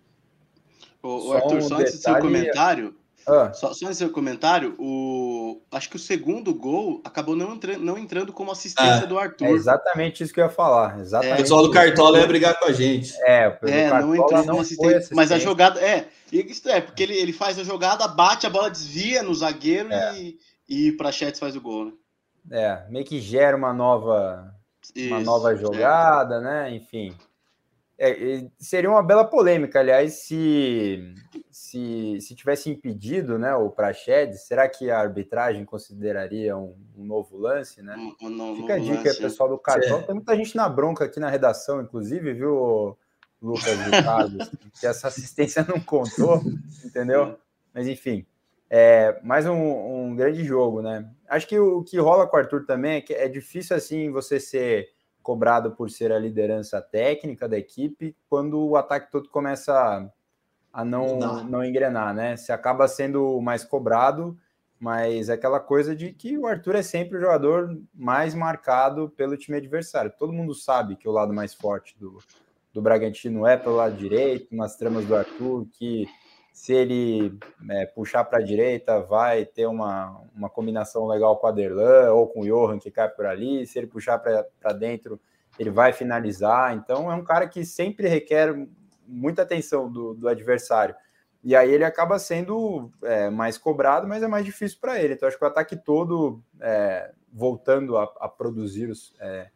[1.01, 2.95] O, o Arthur, só, um antes do seu comentário,
[3.27, 3.53] Ah.
[3.53, 8.33] Só, só nesse comentário, o, acho que o segundo gol acabou não, entrando, não entrando
[8.33, 9.45] como assistência ah, do Arthur.
[9.45, 10.99] É exatamente isso que eu ia falar.
[10.99, 11.31] Exatamente.
[11.31, 13.13] É, o pessoal do Cartola ia brigar com a gente.
[13.21, 15.15] É, é não entrou como assistência.
[15.15, 15.79] Mas a jogada.
[15.79, 19.93] É, isso é, porque ele, ele faz a jogada, bate, a bola desvia no zagueiro
[19.93, 20.17] é.
[20.17, 21.91] e, e Prachetes faz o gol, né?
[22.51, 24.53] É, meio que gera uma nova,
[24.95, 26.41] isso, uma nova jogada, é.
[26.41, 26.75] né?
[26.75, 27.15] Enfim.
[28.01, 31.13] É, seria uma bela polêmica, aliás, se,
[31.51, 37.37] se, se tivesse impedido né, o Praxedes, será que a arbitragem consideraria um, um novo
[37.37, 37.81] lance?
[37.81, 37.93] Né?
[38.21, 39.21] Um, um, Fica a dica, lance.
[39.21, 40.01] pessoal do cartão.
[40.03, 42.97] Tem muita gente na bronca aqui na redação, inclusive, viu,
[43.41, 46.41] Lucas e Carlos, que essa assistência não contou,
[46.85, 47.37] entendeu?
[47.73, 48.25] Mas enfim,
[48.69, 51.09] é mais um, um grande jogo, né?
[51.27, 54.39] Acho que o que rola com o Arthur também é que é difícil assim você
[54.39, 54.89] ser
[55.23, 60.11] cobrado por ser a liderança técnica da equipe, quando o ataque todo começa
[60.71, 61.43] a não, não.
[61.43, 62.37] não engrenar, né?
[62.37, 64.37] Você acaba sendo mais cobrado,
[64.79, 69.35] mas é aquela coisa de que o Arthur é sempre o jogador mais marcado pelo
[69.35, 70.13] time adversário.
[70.17, 72.19] Todo mundo sabe que o lado mais forte do,
[72.71, 76.07] do Bragantino é pelo lado direito, nas tramas do Arthur, que
[76.59, 81.49] se ele é, puxar para a direita, vai ter uma, uma combinação legal com o
[81.49, 83.65] Aderlan ou com o Johan que cai por ali.
[83.65, 85.17] Se ele puxar para dentro,
[85.57, 86.75] ele vai finalizar.
[86.75, 88.53] Então, é um cara que sempre requer
[89.07, 90.93] muita atenção do, do adversário.
[91.41, 95.13] E aí ele acaba sendo é, mais cobrado, mas é mais difícil para ele.
[95.13, 99.49] Então, acho que o ataque todo é, voltando a, a produzir os, é,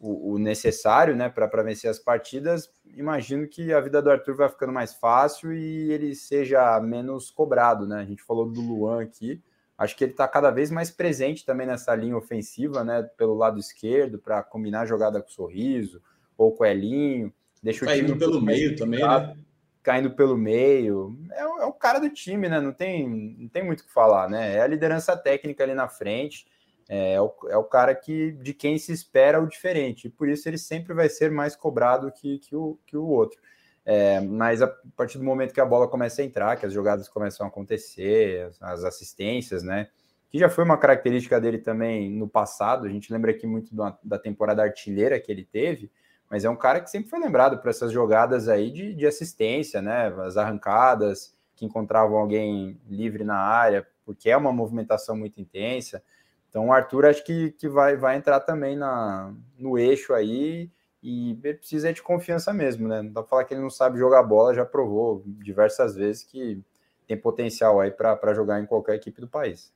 [0.00, 4.48] o, o necessário né, para vencer as partidas, imagino que a vida do Arthur vai
[4.48, 7.86] ficando mais fácil e ele seja menos cobrado.
[7.86, 8.00] Né?
[8.00, 9.42] A gente falou do Luan aqui,
[9.76, 13.58] acho que ele está cada vez mais presente também nessa linha ofensiva, né, pelo lado
[13.58, 16.00] esquerdo, para combinar a jogada com o sorriso
[16.36, 17.32] ou com o Elinho.
[17.62, 19.36] Deixa caindo pelo meio também, né?
[19.82, 21.18] Caindo pelo meio.
[21.32, 22.60] É, é o cara do time, né?
[22.60, 24.54] Não tem, não tem muito o que falar, né?
[24.54, 26.46] É a liderança técnica ali na frente
[26.88, 30.28] é, é, o, é o cara que de quem se espera o diferente, e por
[30.28, 33.38] isso ele sempre vai ser mais cobrado que, que, o, que o outro.
[33.84, 37.08] É, mas a partir do momento que a bola começa a entrar, que as jogadas
[37.08, 39.88] começam a acontecer, as, as assistências, né?
[40.30, 43.96] Que já foi uma característica dele também no passado, a gente lembra aqui muito da,
[44.02, 45.90] da temporada artilheira que ele teve,
[46.30, 49.80] mas é um cara que sempre foi lembrado por essas jogadas aí de, de assistência,
[49.80, 50.08] né?
[50.22, 56.02] As arrancadas que encontravam alguém livre na área, porque é uma movimentação muito intensa.
[56.48, 60.70] Então o Arthur acho que, que vai, vai entrar também na, no eixo aí
[61.02, 63.02] e ele precisa de confiança mesmo, né?
[63.02, 66.60] Não dá pra falar que ele não sabe jogar bola, já provou diversas vezes que
[67.06, 69.72] tem potencial aí para jogar em qualquer equipe do país.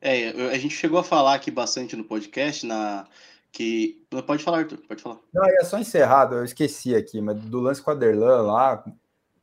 [0.00, 3.06] É, a gente chegou a falar aqui bastante no podcast na
[3.52, 5.18] que pode falar, Arthur, pode falar.
[5.32, 8.84] Não, é só encerrado, eu esqueci aqui, mas do lance com a Derlan lá,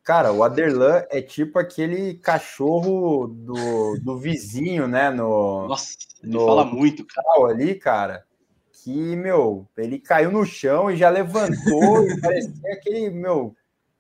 [0.10, 5.12] Cara, o Aderlan é tipo aquele cachorro do, do vizinho, né?
[5.12, 5.94] No, Nossa,
[6.24, 7.54] ele no, fala muito, cara.
[7.54, 8.26] Ali, cara,
[8.74, 13.56] que, meu, ele caiu no chão e já levantou e parecia aquele, meu,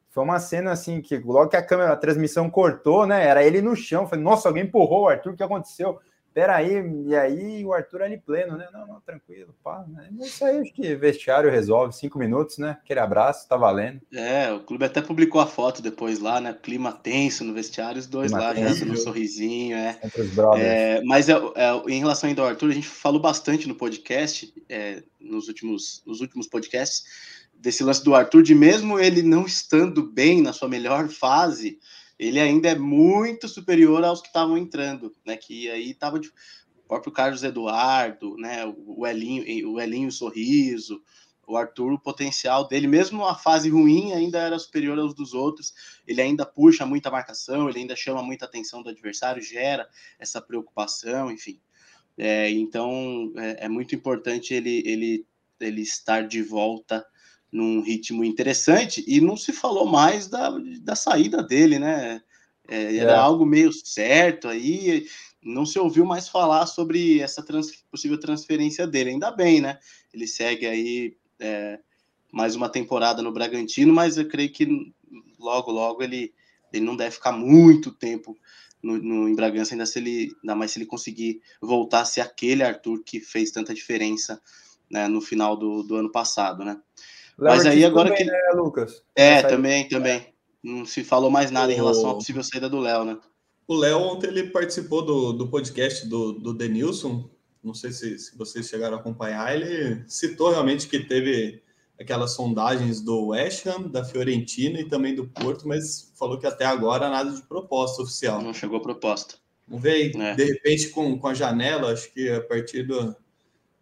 [0.09, 3.27] foi uma cena assim que logo que a câmera, a transmissão cortou, né?
[3.27, 4.07] Era ele no chão.
[4.07, 5.99] Falei, nossa, alguém empurrou o Arthur, o que aconteceu?
[6.33, 8.67] Peraí, e aí o Arthur ali pleno, né?
[8.71, 9.83] Não, não, tranquilo, pá.
[9.87, 10.09] Né?
[10.21, 12.77] Isso aí acho que vestiário resolve, cinco minutos, né?
[12.83, 13.99] Aquele abraço, tá valendo.
[14.13, 16.53] É, o clube até publicou a foto depois lá, né?
[16.53, 19.99] Clima tenso no vestiário, os dois Clima lá, tenso, já um sorrisinho, é.
[20.03, 20.65] Entre os brothers.
[20.65, 24.53] É, mas é, é, em relação ainda ao Arthur, a gente falou bastante no podcast,
[24.69, 27.03] é, nos, últimos, nos últimos podcasts,
[27.53, 31.79] desse lance do Arthur, de mesmo ele não estando bem na sua melhor fase
[32.19, 35.37] ele ainda é muito superior aos que estavam entrando, né?
[35.37, 38.65] Que aí estava o próprio Carlos Eduardo, né?
[38.85, 41.01] O Elinho, o Elinho Sorriso,
[41.47, 45.73] o Arthur, o potencial dele, mesmo a fase ruim, ainda era superior aos dos outros.
[46.05, 49.87] Ele ainda puxa muita marcação, ele ainda chama muita atenção do adversário, gera
[50.19, 51.59] essa preocupação, enfim.
[52.17, 55.25] É, então é, é, muito importante ele, ele,
[55.57, 57.05] ele estar de volta
[57.51, 62.21] num ritmo interessante e não se falou mais da, da saída dele, né?
[62.67, 63.15] É, era é.
[63.15, 65.07] algo meio certo aí,
[65.41, 69.11] não se ouviu mais falar sobre essa trans, possível transferência dele.
[69.11, 69.79] Ainda bem, né?
[70.13, 71.79] Ele segue aí é,
[72.31, 74.93] mais uma temporada no Bragantino, mas eu creio que
[75.39, 76.33] logo, logo ele,
[76.71, 78.37] ele não deve ficar muito tempo
[78.81, 82.21] no, no, em Bragança, ainda, se ele, ainda mais se ele conseguir voltar a ser
[82.21, 84.41] aquele Arthur que fez tanta diferença
[84.89, 86.79] né, no final do, do ano passado, né?
[87.39, 88.31] Mas aí agora também, que.
[88.31, 89.03] Né, Lucas?
[89.15, 90.33] É, também, também.
[90.63, 93.17] Não se falou mais nada em relação à possível saída do Léo, né?
[93.67, 97.29] O Léo ontem ele participou do, do podcast do, do Denilson.
[97.63, 99.55] Não sei se, se vocês chegaram a acompanhar.
[99.55, 101.61] Ele citou realmente que teve
[101.99, 106.65] aquelas sondagens do West Ham, da Fiorentina e também do Porto, mas falou que até
[106.65, 108.41] agora nada de proposta oficial.
[108.41, 109.35] Não chegou proposta.
[109.67, 110.33] Vamos ver aí, é.
[110.33, 113.15] de repente com, com a janela, acho que a partir do,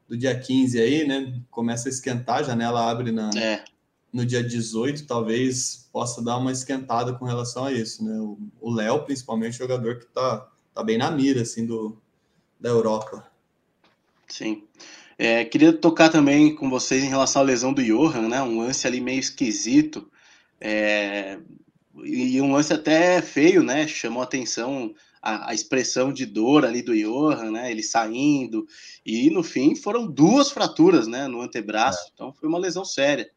[0.07, 3.63] do dia 15 aí, né, começa a esquentar, a janela abre na, é.
[4.11, 8.17] no dia 18, talvez possa dar uma esquentada com relação a isso, né?
[8.61, 11.97] O Léo, principalmente, jogador que está tá bem na mira, assim, do,
[12.59, 13.29] da Europa.
[14.27, 14.63] Sim.
[15.17, 18.41] É, queria tocar também com vocês em relação à lesão do Johan, né?
[18.41, 20.07] Um lance ali meio esquisito.
[20.61, 21.39] É,
[22.03, 23.87] e um lance até feio, né?
[23.87, 27.71] Chamou atenção a, a, expressão de dor ali do Johan, né?
[27.71, 28.65] Ele saindo.
[29.05, 31.27] E no fim foram duas fraturas, né?
[31.27, 31.99] No antebraço.
[31.99, 32.09] É.
[32.13, 33.29] Então foi uma lesão séria.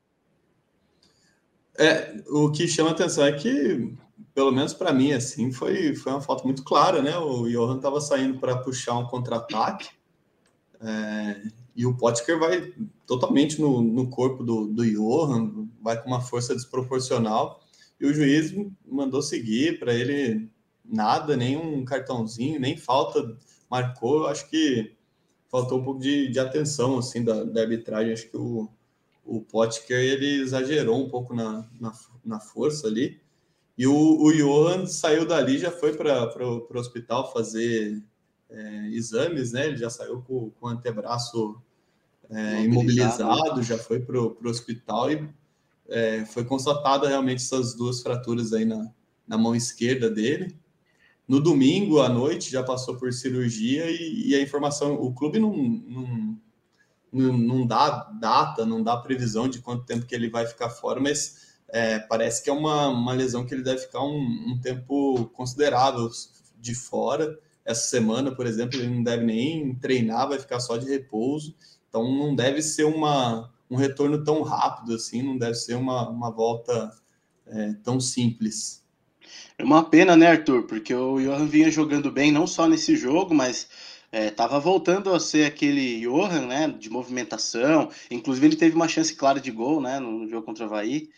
[1.78, 3.94] É, o que chama atenção é que,
[4.34, 7.16] pelo menos para mim, assim, foi, foi uma falta muito clara, né?
[7.16, 9.88] O Johan estava saindo para puxar um contra-ataque.
[10.82, 11.42] É,
[11.74, 12.72] e o Potker vai
[13.06, 17.60] totalmente no, no corpo do, do Johan, vai com uma força desproporcional.
[18.00, 18.54] E o juiz
[18.86, 20.50] mandou seguir para ele
[20.90, 23.36] nada, nem um cartãozinho, nem falta
[23.70, 24.26] marcou.
[24.26, 24.94] Acho que
[25.48, 28.12] faltou um pouco de, de atenção assim da, da, arbitragem.
[28.12, 28.68] Acho que o,
[29.24, 31.92] o Potker ele exagerou um pouco na, na,
[32.24, 33.20] na força ali.
[33.78, 38.02] E o, o Johan saiu dali, já foi para o hospital fazer
[38.50, 39.68] é, exames, né?
[39.68, 41.60] Ele já saiu com, com o antebraço
[42.28, 45.28] é, imobilizado, já foi para o hospital e
[45.88, 48.92] é, foi constatada realmente essas duas fraturas aí na,
[49.26, 50.56] na mão esquerda dele.
[51.30, 55.56] No domingo à noite já passou por cirurgia e, e a informação, o clube não,
[55.56, 56.36] não,
[57.12, 60.98] não, não, dá data, não dá previsão de quanto tempo que ele vai ficar fora,
[60.98, 65.30] mas é, parece que é uma, uma lesão que ele deve ficar um, um tempo
[65.32, 66.10] considerável
[66.58, 70.88] de fora essa semana, por exemplo, ele não deve nem treinar, vai ficar só de
[70.88, 71.54] repouso.
[71.88, 76.32] Então não deve ser uma, um retorno tão rápido assim, não deve ser uma, uma
[76.32, 76.90] volta
[77.46, 78.79] é, tão simples.
[79.58, 80.64] É uma pena, né, Arthur?
[80.64, 83.68] Porque o Johan vinha jogando bem, não só nesse jogo, mas
[84.12, 87.90] estava é, voltando a ser aquele Johan, né, de movimentação.
[88.10, 91.08] Inclusive ele teve uma chance clara de gol, né, no jogo contra o Havaí.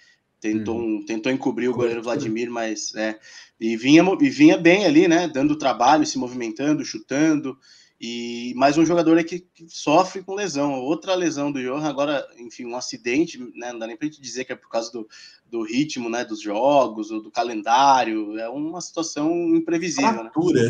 [0.41, 1.05] Tentou, uhum.
[1.05, 3.17] tentou encobrir o goleiro Vladimir, mas é,
[3.61, 5.29] e vinha, e vinha bem ali, né?
[5.29, 7.57] Dando trabalho, se movimentando, chutando.
[8.05, 10.73] E mais um jogador que, que, sofre com lesão.
[10.81, 13.71] Outra lesão do Johan, agora, enfim, um acidente, né?
[13.71, 15.07] Não dá nem pra gente dizer que é por causa do,
[15.49, 16.25] do ritmo, né?
[16.25, 18.37] Dos jogos, ou do calendário.
[18.41, 20.15] É uma situação imprevisível.
[20.15, 20.69] Fratura.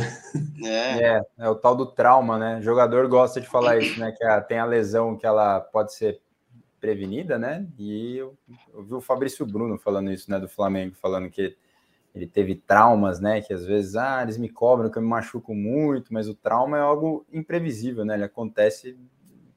[0.59, 0.99] Né?
[1.01, 1.17] É.
[1.17, 1.23] é.
[1.39, 2.59] é, o tal do trauma, né?
[2.59, 4.13] O jogador gosta de falar isso, né?
[4.13, 6.21] Que a, tem a lesão que ela pode ser
[6.79, 7.67] prevenida, né?
[7.79, 8.37] E eu,
[8.75, 11.57] eu vi o Fabrício Bruno falando isso, né, do Flamengo, falando que
[12.15, 13.41] ele teve traumas, né?
[13.41, 16.77] Que às vezes, ah, eles me cobram que eu me machuco muito, mas o trauma
[16.77, 18.15] é algo imprevisível, né?
[18.15, 18.99] Ele acontece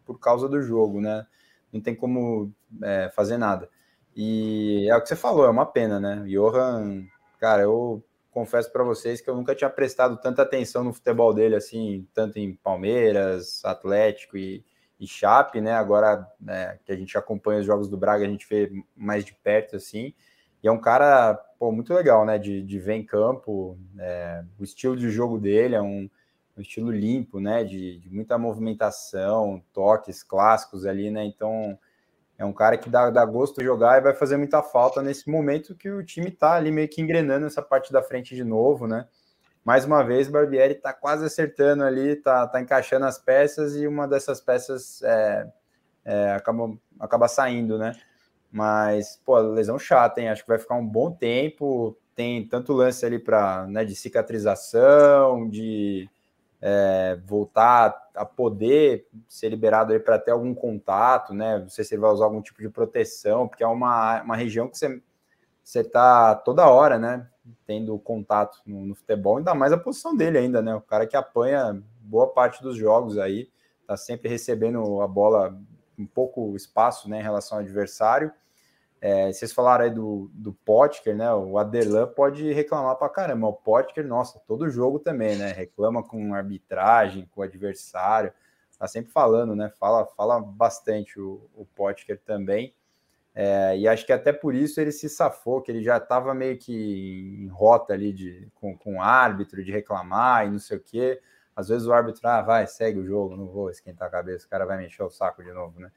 [0.05, 1.25] por causa do jogo, né?
[1.71, 3.69] Não tem como é, fazer nada.
[4.15, 6.23] E é o que você falou, é uma pena, né?
[6.27, 7.05] Johan,
[7.39, 11.55] cara, eu confesso para vocês que eu nunca tinha prestado tanta atenção no futebol dele,
[11.55, 14.63] assim, tanto em Palmeiras, Atlético e,
[14.99, 15.73] e Chape, né?
[15.73, 19.33] Agora né, que a gente acompanha os jogos do Braga, a gente vê mais de
[19.33, 20.13] perto assim.
[20.65, 22.39] E é um cara pô, muito legal, né?
[22.39, 23.77] De, de ver em campo.
[23.99, 26.09] É, o estilo de jogo dele é um,
[26.57, 27.63] um estilo limpo, né?
[27.63, 31.23] De, de, muita movimentação, toques clássicos ali, né?
[31.23, 31.77] Então
[32.35, 35.29] é um cara que dá, dá gosto de jogar e vai fazer muita falta nesse
[35.29, 38.87] momento que o time tá ali meio que engrenando essa parte da frente de novo,
[38.87, 39.07] né?
[39.63, 44.07] mais uma vez, Barbieri está quase acertando ali, está tá encaixando as peças e uma
[44.07, 45.51] dessas peças é,
[46.05, 47.93] é, acaba, acaba saindo, né?
[48.55, 50.29] Mas, pô, lesão chata, hein?
[50.29, 51.93] Acho que vai ficar um bom tempo.
[52.15, 56.09] Tem tanto lance ali para né, de cicatrização, de
[56.61, 61.59] é, voltar a poder ser liberado aí para ter algum contato, né?
[61.59, 64.69] Não sei se ele vai usar algum tipo de proteção, porque é uma, uma região
[64.69, 65.01] que você,
[65.61, 67.27] você tá toda hora, né?
[67.67, 70.73] tendo contato no, no, futebol, ainda mais a posição dele ainda, né?
[70.73, 73.49] O cara que apanha boa parte dos jogos aí,
[73.85, 75.59] tá sempre recebendo a bola
[75.99, 78.31] um pouco espaço, né, em relação ao adversário.
[79.07, 81.31] É, vocês falaram aí do, do Potker, né?
[81.31, 83.45] O Aderlan pode reclamar pra caramba.
[83.45, 85.51] O Potker, nossa, todo jogo também, né?
[85.51, 88.33] Reclama com arbitragem, com adversário.
[88.79, 89.71] Tá sempre falando, né?
[89.79, 92.73] Fala, fala bastante o, o Potker também.
[93.35, 96.57] É, e acho que até por isso ele se safou, que ele já estava meio
[96.57, 100.81] que em rota ali de, com, com o árbitro, de reclamar e não sei o
[100.81, 101.21] quê.
[101.55, 104.49] Às vezes o árbitro, ah, vai, segue o jogo, não vou esquentar a cabeça, o
[104.49, 105.91] cara vai mexer o saco de novo, né?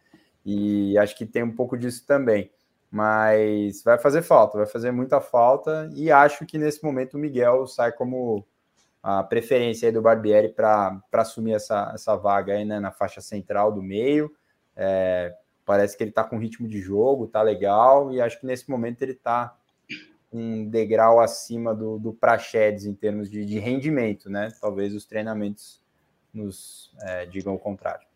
[0.45, 2.51] E acho que tem um pouco disso também.
[2.91, 5.91] Mas vai fazer falta, vai fazer muita falta.
[5.95, 8.47] E acho que nesse momento o Miguel sai como
[9.03, 13.73] a preferência aí do Barbieri para assumir essa, essa vaga aí né, na faixa central
[13.73, 14.31] do meio.
[14.75, 15.35] É,
[15.65, 19.03] parece que ele está com ritmo de jogo, tá legal, e acho que nesse momento
[19.03, 19.55] ele está
[20.33, 24.51] um degrau acima do, do Praxedes em termos de, de rendimento, né?
[24.61, 25.83] Talvez os treinamentos
[26.33, 28.07] nos é, digam o contrário.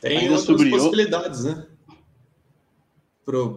[0.00, 1.66] Tem Ainda outras possibilidades, né?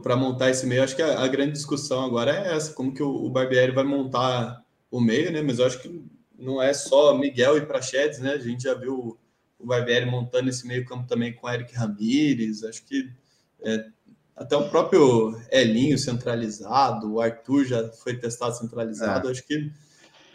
[0.04, 3.02] Para montar esse meio, acho que a, a, grande discussão agora é essa, como que
[3.02, 5.42] o, o Barbieri vai montar o meio, né?
[5.42, 6.06] Mas eu acho que
[6.38, 8.34] não é só Miguel e Praxedes, né?
[8.34, 9.18] A gente já viu
[9.60, 13.10] o Barbieri montando esse meio campo também com Eric Ramírez, acho que
[13.64, 13.86] é,
[14.36, 19.32] até o próprio Elinho centralizado, o Arthur já foi testado centralizado, é.
[19.32, 19.72] acho que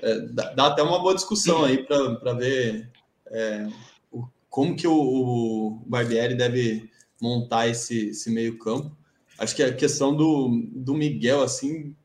[0.01, 2.91] é, dá, dá, até uma boa discussão aí para ver
[3.27, 3.69] é,
[4.11, 8.97] o, como que o, o, Barbieri deve montar esse, esse meio campo.
[9.41, 11.97] Acho que a questão do, do Miguel, assim,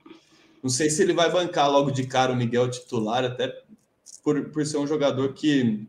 [0.63, 3.53] não sei se ele vai bancar logo de cara o Miguel titular, até
[4.23, 5.85] por, por ser um jogador que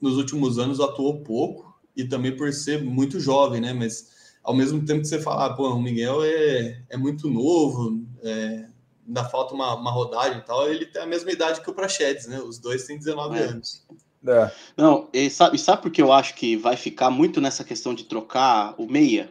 [0.00, 3.72] nos últimos anos atuou pouco e também por ser muito jovem, né?
[3.72, 8.04] Mas ao mesmo tempo que você fala, ah, pô, o Miguel é, é muito novo,
[8.24, 8.66] é,
[9.06, 12.26] ainda falta uma, uma rodagem e tal, ele tem a mesma idade que o Prachedes,
[12.26, 12.40] né?
[12.40, 13.42] Os dois têm 19 é.
[13.42, 13.86] anos.
[14.26, 14.50] É.
[14.76, 18.04] Não, e sabe, sabe por que eu acho que vai ficar muito nessa questão de
[18.04, 19.30] trocar o meia?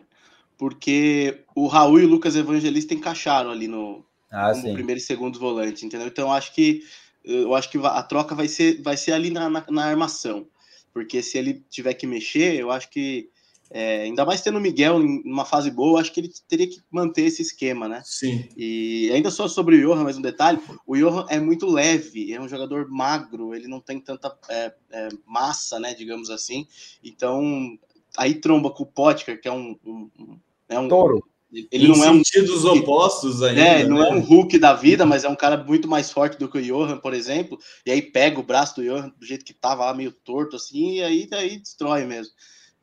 [0.60, 5.39] Porque o Raul e o Lucas Evangelista encaixaram ali no, ah, no primeiro e segundo
[5.39, 6.07] volante, entendeu?
[6.07, 6.84] Então eu acho que
[7.24, 10.47] eu acho que a troca vai ser, vai ser ali na, na, na armação
[10.93, 13.30] porque se ele tiver que mexer, eu acho que
[13.72, 16.82] é, ainda mais tendo o Miguel em uma fase boa, acho que ele teria que
[16.89, 18.01] manter esse esquema, né?
[18.03, 18.49] Sim.
[18.57, 22.41] E ainda só sobre o Johan, mais um detalhe: o Johan é muito leve, é
[22.41, 25.93] um jogador magro, ele não tem tanta é, é, massa, né?
[25.93, 26.68] Digamos assim.
[27.03, 27.78] Então,
[28.18, 30.39] aí tromba com o Potker, que é um, um
[30.70, 31.24] é um Touro.
[31.51, 33.61] Ele em não é um sentidos opostos ainda.
[33.61, 34.17] É, não é né?
[34.17, 36.61] é um Hulk da vida, mas é um cara muito mais forte do que o
[36.61, 37.57] Johan, por exemplo.
[37.86, 40.97] E aí pega o braço do Johan do jeito que tava lá, meio torto, assim,
[40.97, 42.34] e aí, aí destrói mesmo.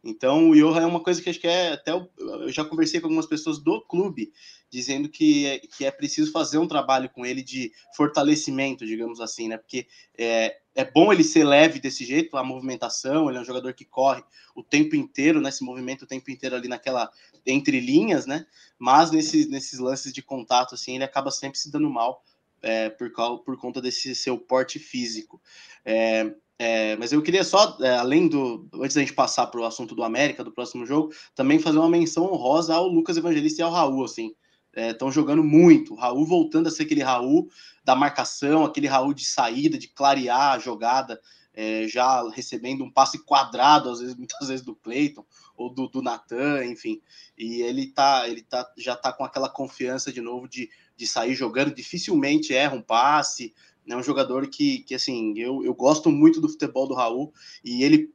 [0.03, 1.93] Então, o Johan é uma coisa que acho que é até.
[1.93, 4.33] Eu já conversei com algumas pessoas do clube
[4.71, 9.49] dizendo que é, que é preciso fazer um trabalho com ele de fortalecimento, digamos assim,
[9.49, 9.57] né?
[9.57, 9.87] Porque
[10.19, 13.85] é, é bom ele ser leve desse jeito, a movimentação, ele é um jogador que
[13.85, 14.23] corre
[14.55, 15.51] o tempo inteiro, né?
[15.51, 17.11] Se movimenta o tempo inteiro ali naquela
[17.47, 18.47] entre linhas, né?
[18.79, 22.25] Mas nesses, nesses lances de contato, assim, ele acaba sempre se dando mal
[22.61, 23.11] é, por,
[23.45, 25.41] por conta desse seu porte físico.
[25.85, 28.67] É, é, mas eu queria só, é, além do.
[28.75, 31.89] Antes da gente passar para o assunto do América, do próximo jogo, também fazer uma
[31.89, 34.35] menção honrosa ao Lucas Evangelista e ao Raul, assim
[34.77, 35.95] estão é, jogando muito.
[35.95, 37.49] O Raul voltando a ser aquele Raul
[37.83, 41.21] da marcação, aquele Raul de saída, de clarear a jogada,
[41.55, 45.25] é, já recebendo um passe quadrado, às vezes, muitas vezes, do Cleiton
[45.57, 47.01] ou do, do Natan, enfim.
[47.39, 51.35] E ele tá, ele tá, já tá com aquela confiança de novo de, de sair
[51.35, 53.55] jogando, dificilmente erra um passe.
[53.89, 57.33] É um jogador que, que assim, eu, eu gosto muito do futebol do Raul
[57.65, 58.13] e ele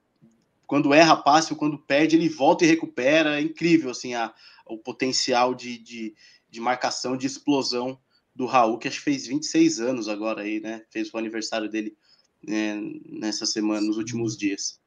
[0.67, 3.37] quando erra passe ou quando perde, ele volta e recupera.
[3.37, 4.33] É incrível assim a,
[4.65, 6.15] o potencial de, de,
[6.51, 7.97] de marcação, de explosão
[8.35, 10.83] do Raul, que acho que fez 26 anos agora aí, né?
[10.89, 11.95] Fez o aniversário dele
[12.45, 14.79] né, nessa semana, nos últimos dias.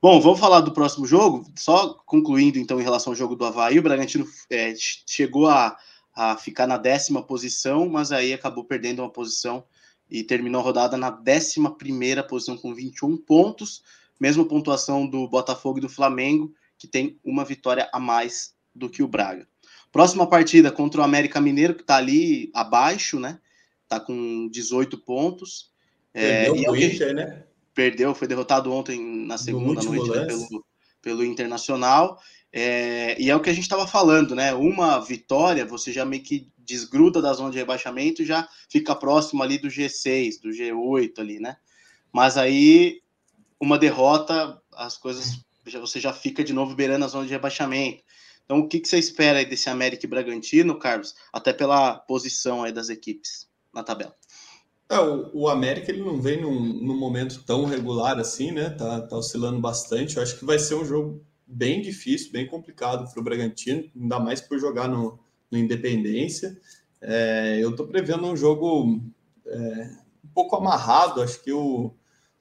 [0.00, 1.46] Bom, vamos falar do próximo jogo.
[1.56, 5.76] Só concluindo, então, em relação ao jogo do Havaí, o Bragantino é, chegou a,
[6.14, 9.64] a ficar na décima posição, mas aí acabou perdendo uma posição
[10.10, 13.82] e terminou a rodada na décima primeira posição com 21 pontos,
[14.20, 19.02] mesma pontuação do Botafogo e do Flamengo, que tem uma vitória a mais do que
[19.02, 19.48] o Braga.
[19.94, 23.38] Próxima partida contra o América Mineiro, que está ali abaixo, né?
[23.84, 25.70] Está com 18 pontos.
[26.12, 27.44] É, perdeu é, o Inter, né?
[27.72, 30.66] Perdeu, foi derrotado ontem na segunda noite né, pelo,
[31.00, 32.20] pelo Internacional.
[32.52, 34.52] É, e é o que a gente estava falando, né?
[34.52, 39.44] Uma vitória, você já meio que desgruda da zona de rebaixamento e já fica próximo
[39.44, 41.56] ali do G6, do G8 ali, né?
[42.12, 43.00] Mas aí,
[43.60, 48.02] uma derrota, as coisas, você já fica de novo beirando a zona de rebaixamento.
[48.44, 51.14] Então, o que, que você espera aí desse América e Bragantino, Carlos?
[51.32, 54.14] Até pela posição aí das equipes na tabela.
[54.88, 58.70] É, o, o, América ele não vem num, num, momento tão regular assim, né?
[58.70, 60.16] Tá, tá oscilando bastante.
[60.16, 64.20] Eu acho que vai ser um jogo bem difícil, bem complicado para o Bragantino, ainda
[64.20, 65.18] mais por jogar no,
[65.50, 66.58] no Independência.
[67.00, 69.00] É, eu estou prevendo um jogo
[69.46, 69.90] é,
[70.24, 71.22] um pouco amarrado.
[71.22, 71.94] Acho que o,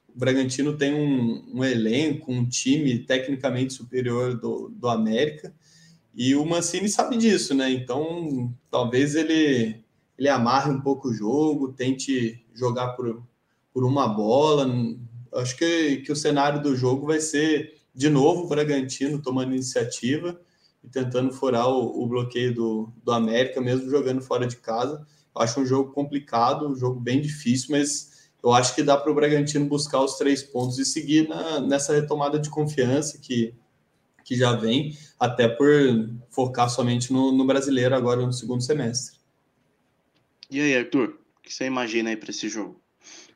[0.07, 5.53] o Bragantino tem um, um, elenco, um time tecnicamente superior do, do América.
[6.13, 7.71] E o Mancini sabe disso, né?
[7.71, 9.83] Então, talvez ele,
[10.17, 13.23] ele amarre um pouco o jogo, tente jogar por,
[13.73, 14.71] por uma bola.
[15.33, 20.39] Acho que, que o cenário do jogo vai ser, de novo, o Bragantino tomando iniciativa
[20.83, 25.05] e tentando furar o, o bloqueio do, do América, mesmo jogando fora de casa.
[25.35, 29.15] Acho um jogo complicado, um jogo bem difícil, mas eu acho que dá para o
[29.15, 33.55] Bragantino buscar os três pontos e seguir na, nessa retomada de confiança que
[34.23, 35.67] que já vem, até por
[36.29, 39.17] focar somente no, no brasileiro agora no segundo semestre.
[40.49, 42.79] E aí, Arthur, o que você imagina aí para esse jogo?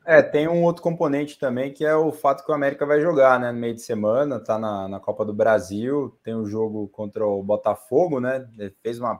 [0.05, 3.37] É, tem um outro componente também, que é o fato que o América vai jogar,
[3.37, 6.87] né, no meio de semana, tá na, na Copa do Brasil, tem o um jogo
[6.87, 9.19] contra o Botafogo, né, ele fez uma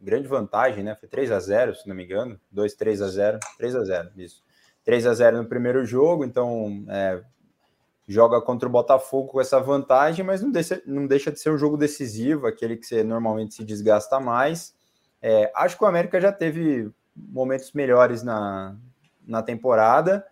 [0.00, 3.38] grande vantagem, né, foi 3 a 0 se não me engano, 2, 3 a 0
[3.56, 4.42] 3 a 0 isso.
[4.82, 7.22] 3 a 0 no primeiro jogo, então é,
[8.06, 11.58] joga contra o Botafogo com essa vantagem, mas não deixa, não deixa de ser um
[11.58, 14.74] jogo decisivo, aquele que você normalmente se desgasta mais.
[15.22, 18.76] É, acho que o América já teve momentos melhores na,
[19.26, 20.24] na temporada,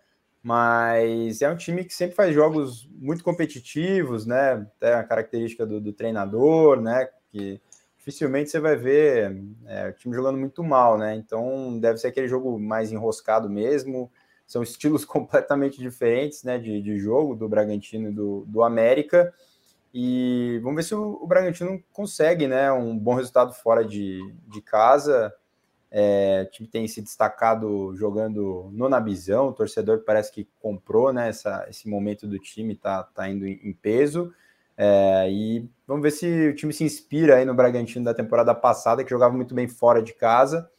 [0.42, 4.66] mas é um time que sempre faz jogos muito competitivos, né?
[4.76, 7.08] Até a característica do, do treinador, né?
[7.30, 7.60] Que
[7.96, 11.14] dificilmente você vai ver é, o time jogando muito mal, né?
[11.14, 14.10] Então deve ser aquele jogo mais enroscado mesmo.
[14.52, 16.58] São estilos completamente diferentes, né?
[16.58, 19.32] De, de jogo do Bragantino e do, do América.
[19.94, 22.70] E vamos ver se o, o Bragantino consegue, né?
[22.70, 25.34] Um bom resultado fora de, de casa.
[25.90, 31.28] É, o time tem se destacado jogando no Nabizão, o torcedor parece que comprou né,
[31.28, 34.32] essa, esse momento do time, tá, tá indo em, em peso.
[34.74, 39.04] É, e vamos ver se o time se inspira aí no Bragantino da temporada passada,
[39.04, 40.70] que jogava muito bem fora de casa,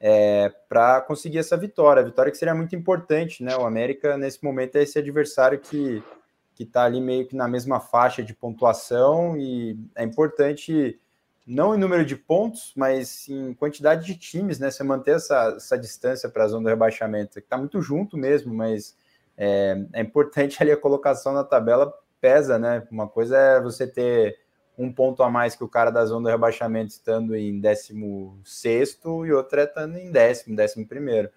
[0.00, 2.02] é, para conseguir essa vitória.
[2.02, 3.56] Vitória que seria muito importante, né?
[3.56, 6.02] O América, nesse momento, é esse adversário que
[6.56, 10.98] que está ali meio que na mesma faixa de pontuação e é importante
[11.46, 14.70] não em número de pontos, mas em quantidade de times, né?
[14.70, 18.52] Você manter essa, essa distância para a zona do rebaixamento, que está muito junto mesmo,
[18.54, 18.96] mas
[19.36, 22.88] é, é, importante ali a colocação na tabela pesa, né?
[22.90, 24.38] Uma coisa é você ter
[24.78, 29.32] um ponto a mais que o cara da zona do rebaixamento estando em 16 e
[29.32, 31.30] outra é estando em décimo, décimo primeiro.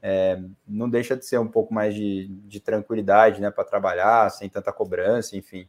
[0.00, 4.48] É, não deixa de ser um pouco mais de, de tranquilidade, né, para trabalhar, sem
[4.48, 5.68] tanta cobrança, enfim.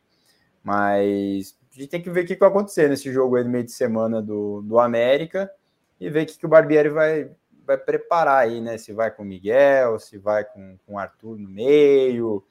[0.64, 3.64] Mas a gente tem que ver o que, vai acontecer nesse jogo aí no meio
[3.64, 5.52] de semana do, do América
[6.00, 7.32] e ver o que, que o Barbieri vai,
[7.66, 8.78] vai preparar aí, né?
[8.78, 12.44] Se vai com o Miguel, se vai com, com o Arthur no meio,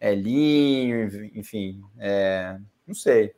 [0.00, 3.34] Elinho, enfim, é, não sei.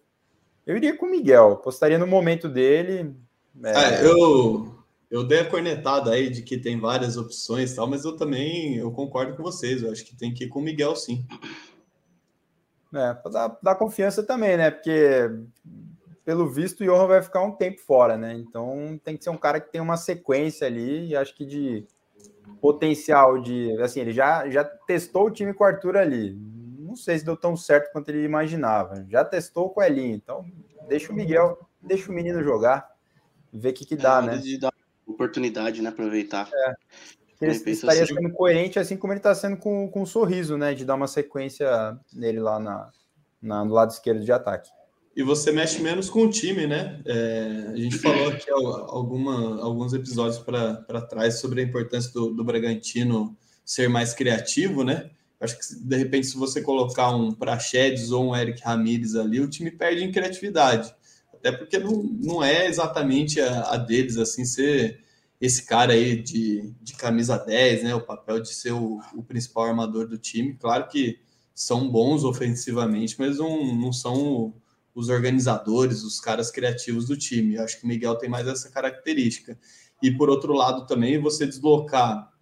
[0.66, 3.14] Eu iria com o Miguel, apostaria no momento dele.
[3.62, 3.70] É...
[3.70, 4.74] É, eu,
[5.10, 8.90] eu dei a cornetada aí de que tem várias opções tal, mas eu também eu
[8.90, 9.82] concordo com vocês.
[9.82, 11.24] Eu acho que tem que ir com o Miguel, sim.
[12.92, 14.70] É, para dar, dar, confiança também, né?
[14.70, 15.30] Porque,
[16.24, 18.34] pelo visto, o Johan vai ficar um tempo fora, né?
[18.34, 21.86] Então tem que ser um cara que tem uma sequência ali, e acho que de
[22.60, 23.70] potencial de.
[23.80, 26.38] Assim, ele já, já testou o time com o Arthur ali.
[26.96, 29.04] Não sei se deu tão certo quanto ele imaginava.
[29.10, 30.46] Já testou com o Elinho, então
[30.88, 32.88] deixa o Miguel, deixa o menino jogar,
[33.52, 34.38] ver o que, que é, dá, né?
[34.38, 34.72] De dar
[35.06, 35.90] oportunidade, né?
[35.90, 36.48] Aproveitar.
[36.50, 36.74] É.
[37.38, 38.14] Ele estaria assim...
[38.14, 40.72] sendo coerente, assim como ele está sendo com, com um sorriso, né?
[40.72, 41.68] De dar uma sequência
[42.10, 42.90] nele lá na,
[43.42, 44.70] na, no lado esquerdo de ataque.
[45.14, 47.02] E você mexe menos com o time, né?
[47.04, 52.42] É, a gente falou aqui alguma, alguns episódios para trás sobre a importância do, do
[52.42, 55.10] Bragantino ser mais criativo, né?
[55.40, 59.48] Acho que de repente, se você colocar um Praxedes ou um Eric Ramírez ali, o
[59.48, 60.94] time perde em criatividade.
[61.32, 65.04] Até porque não, não é exatamente a, a deles assim ser
[65.40, 67.94] esse cara aí de, de camisa 10, né?
[67.94, 70.54] O papel de ser o, o, principal armador do time.
[70.54, 71.20] Claro que
[71.54, 74.54] são bons ofensivamente, mas não, não são
[74.94, 77.56] os organizadores, os caras criativos do time.
[77.56, 79.58] Eu acho que o Miguel tem mais essa característica.
[80.02, 82.32] E por outro lado também você deslocar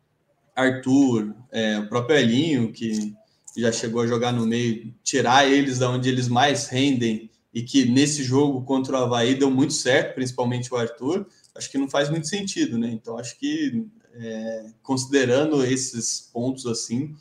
[0.55, 3.15] Arthur, é, o próprio Elinho, que
[3.57, 7.85] já chegou a jogar no meio, tirar eles da onde eles mais rendem e que
[7.85, 12.11] nesse jogo contra o Havaí deu muito certo, principalmente o Arthur acho que não faz
[12.11, 12.91] muito sentido, né?
[12.91, 17.15] Então, acho que é, considerando esses pontos assim,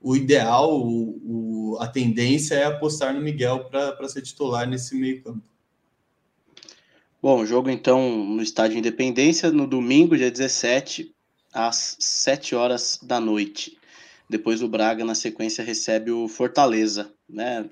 [0.00, 5.42] o ideal, o, o, a tendência é apostar no Miguel para ser titular nesse meio-campo.
[7.20, 11.14] Bom, jogo então no Estádio Independência, no domingo, dia 17,
[11.52, 13.78] às 7 horas da noite.
[14.28, 17.68] Depois o Braga, na sequência, recebe o Fortaleza, né?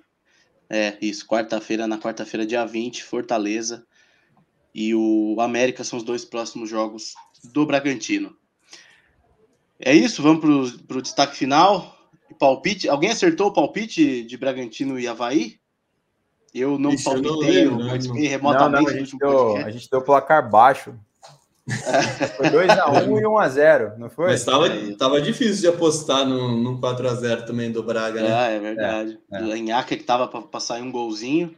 [0.68, 3.84] É, isso, quarta-feira, na quarta-feira, dia 20, Fortaleza
[4.74, 7.14] e o América são os dois próximos jogos
[7.52, 8.36] do Bragantino.
[9.78, 11.98] É isso, vamos para o destaque final.
[12.38, 12.88] Palpite.
[12.88, 15.58] Alguém acertou o palpite de Bragantino e Havaí?
[16.54, 18.84] Eu não Ixi, palpitei, eu, lembro, eu participei remotamente.
[18.84, 20.94] Não, não, a, gente deu, a gente deu placar baixo.
[22.36, 24.28] Foi 2x1 um e 1x0, não foi?
[24.28, 24.68] Mas tava,
[24.98, 28.52] tava difícil de apostar no, no 4x0 também do Braga, né?
[28.52, 29.18] É, é verdade.
[29.32, 29.40] É, é.
[29.40, 31.54] Lenhaca que tava para passar um golzinho.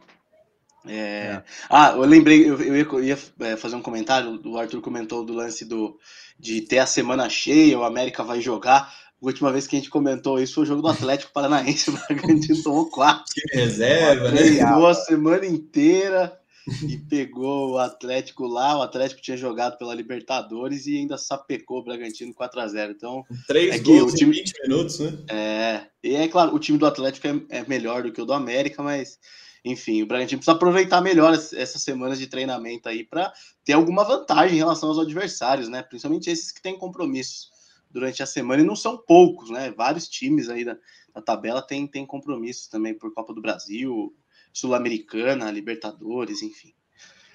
[0.86, 0.92] É...
[0.92, 1.42] É.
[1.70, 5.24] Ah, eu lembrei, eu, eu ia, eu ia é, fazer um comentário, o Arthur comentou
[5.24, 5.96] do lance do,
[6.38, 8.92] de ter a semana cheia, o América vai jogar.
[9.20, 11.90] última vez que a gente comentou isso foi o jogo do Atlético Paranaense.
[11.90, 13.24] O Bragantino tomou quatro.
[13.32, 14.36] Que reserva, né?
[14.36, 16.41] Treinou a semana inteira
[16.88, 18.78] e pegou o Atlético lá.
[18.78, 23.24] O Atlético tinha jogado pela Libertadores e ainda sapecou o Bragantino 4 a 0 Então,
[23.46, 24.32] três é gols o time...
[24.32, 25.18] em 20 minutos, né?
[25.28, 28.32] É, e é claro, o time do Atlético é, é melhor do que o do
[28.32, 29.18] América, mas
[29.64, 33.32] enfim, o Bragantino precisa aproveitar melhor essas semanas de treinamento aí para
[33.64, 35.82] ter alguma vantagem em relação aos adversários, né?
[35.82, 37.50] Principalmente esses que têm compromissos
[37.88, 39.70] durante a semana e não são poucos, né?
[39.70, 40.76] Vários times aí da,
[41.14, 44.12] da tabela têm, têm compromissos também por Copa do Brasil,
[44.52, 46.72] Sul-Americana, Libertadores, enfim.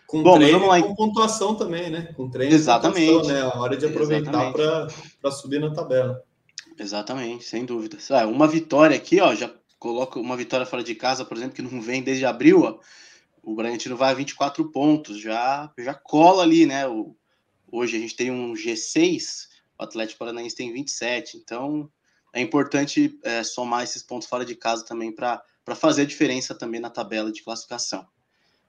[0.05, 0.81] Com Bom, treino vamos lá.
[0.81, 2.13] com pontuação também, né?
[2.15, 3.27] Com treino Exatamente.
[3.27, 3.41] né?
[3.41, 6.23] A hora de aproveitar para subir na tabela.
[6.79, 7.97] Exatamente, sem dúvida.
[8.11, 11.61] Ah, uma vitória aqui, ó, já coloca uma vitória fora de casa, por exemplo, que
[11.61, 12.79] não vem desde abril, ó,
[13.43, 16.87] o Bragantino vai a 24 pontos, já, já cola ali, né?
[16.87, 17.15] O,
[17.71, 19.47] hoje a gente tem um G6,
[19.79, 21.89] o Atlético Paranaense tem 27, então
[22.33, 25.43] é importante é, somar esses pontos fora de casa também para
[25.75, 28.05] fazer a diferença também na tabela de classificação.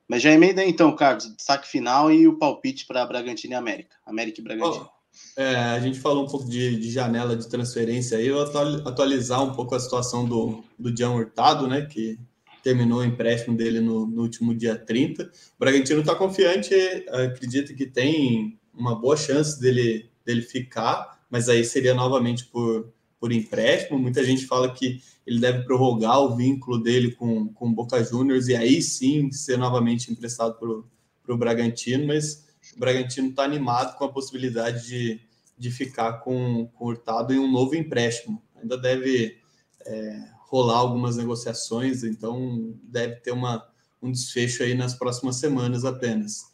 [0.09, 3.94] Mas já emenda então, Carlos, destaque final e o palpite para Bragantino e América.
[4.06, 4.88] América e Bragantino.
[4.90, 4.98] Oh.
[5.36, 9.52] É, a gente falou um pouco de, de, janela de transferência aí, eu atualizar um
[9.52, 12.18] pouco a situação do, do Jean Hurtado, né, que
[12.62, 15.24] terminou o empréstimo dele no, no último dia 30.
[15.24, 15.28] O
[15.59, 16.74] Bragantino está confiante,
[17.09, 23.32] acredita que tem uma boa chance dele, dele ficar, mas aí seria novamente por, por
[23.32, 23.98] empréstimo.
[23.98, 28.56] Muita gente fala que ele deve prorrogar o vínculo dele com, com Boca Juniors e
[28.56, 34.12] aí sim ser novamente emprestado para o Bragantino, mas o Bragantino está animado com a
[34.12, 35.20] possibilidade de,
[35.56, 38.42] de ficar com, com o Hurtado em um novo empréstimo.
[38.56, 39.36] Ainda deve
[39.84, 43.66] é, rolar algumas negociações, então deve ter uma,
[44.00, 46.46] um desfecho aí nas próximas semanas apenas.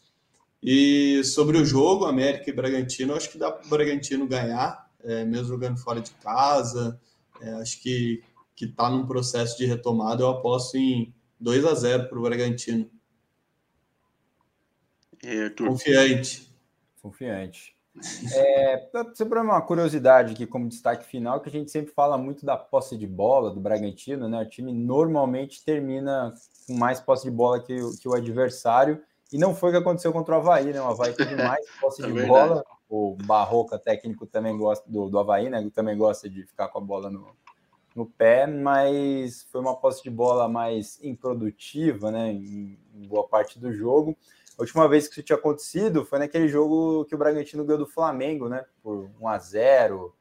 [0.63, 5.25] E sobre o jogo, América e Bragantino, acho que dá para o Bragantino ganhar, é,
[5.25, 7.01] mesmo jogando fora de casa.
[7.41, 8.23] É, acho que
[8.55, 12.89] que está num processo de retomada, eu aposto em 2 a 0 para o Bragantino.
[15.23, 16.55] É, Confiante.
[17.03, 17.75] Confiante.
[18.35, 22.57] É, sempre uma curiosidade aqui como destaque final, que a gente sempre fala muito da
[22.57, 24.43] posse de bola do Bragantino, né?
[24.43, 26.35] O time normalmente termina
[26.67, 29.01] com mais posse de bola que, o, que o adversário,
[29.33, 30.81] e não foi o que aconteceu contra o Havaí, né?
[30.83, 32.49] O Havaí teve mais posse é de verdade.
[32.49, 32.65] bola.
[32.97, 35.69] O Barroca, técnico, também gosta do, do Havaí, né?
[35.75, 37.35] Também gosta de ficar com a bola no,
[37.93, 42.31] no pé, mas foi uma posse de bola mais improdutiva, né?
[42.31, 44.17] Em, em boa parte do jogo.
[44.57, 47.91] A última vez que isso tinha acontecido foi naquele jogo que o Bragantino ganhou do
[47.91, 48.65] Flamengo, né?
[48.81, 50.15] Por 1 a 0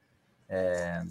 [0.49, 1.03] é,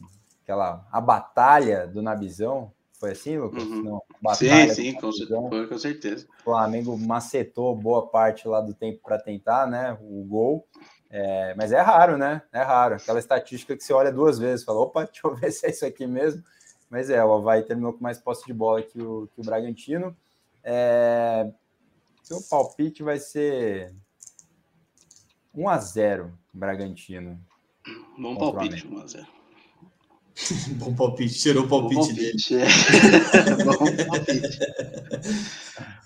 [0.42, 2.72] aquela a batalha do Nabizão.
[2.98, 3.62] Foi assim, Lucas?
[3.62, 3.82] Uhum.
[3.82, 6.26] Não, sim, sim, com, certeza, com certeza.
[6.40, 9.96] O Flamengo macetou boa parte lá do tempo para tentar, né?
[10.00, 10.66] O gol.
[11.14, 12.40] É, mas é raro, né?
[12.50, 12.94] É raro.
[12.94, 15.84] Aquela estatística que você olha duas vezes, fala, opa, deixa eu ver se é isso
[15.84, 16.42] aqui mesmo.
[16.88, 20.16] Mas é, o Havaí terminou com mais posse de bola que o, que o Bragantino.
[20.64, 21.50] É,
[22.22, 23.94] seu palpite vai ser
[25.54, 27.38] 1 a 0 Bragantino.
[28.18, 29.41] Bom palpite, 1 a 0.
[30.78, 32.62] Bom palpite, tirou o palpite, palpite dele.
[32.62, 33.54] É.
[33.64, 34.58] Bom palpite.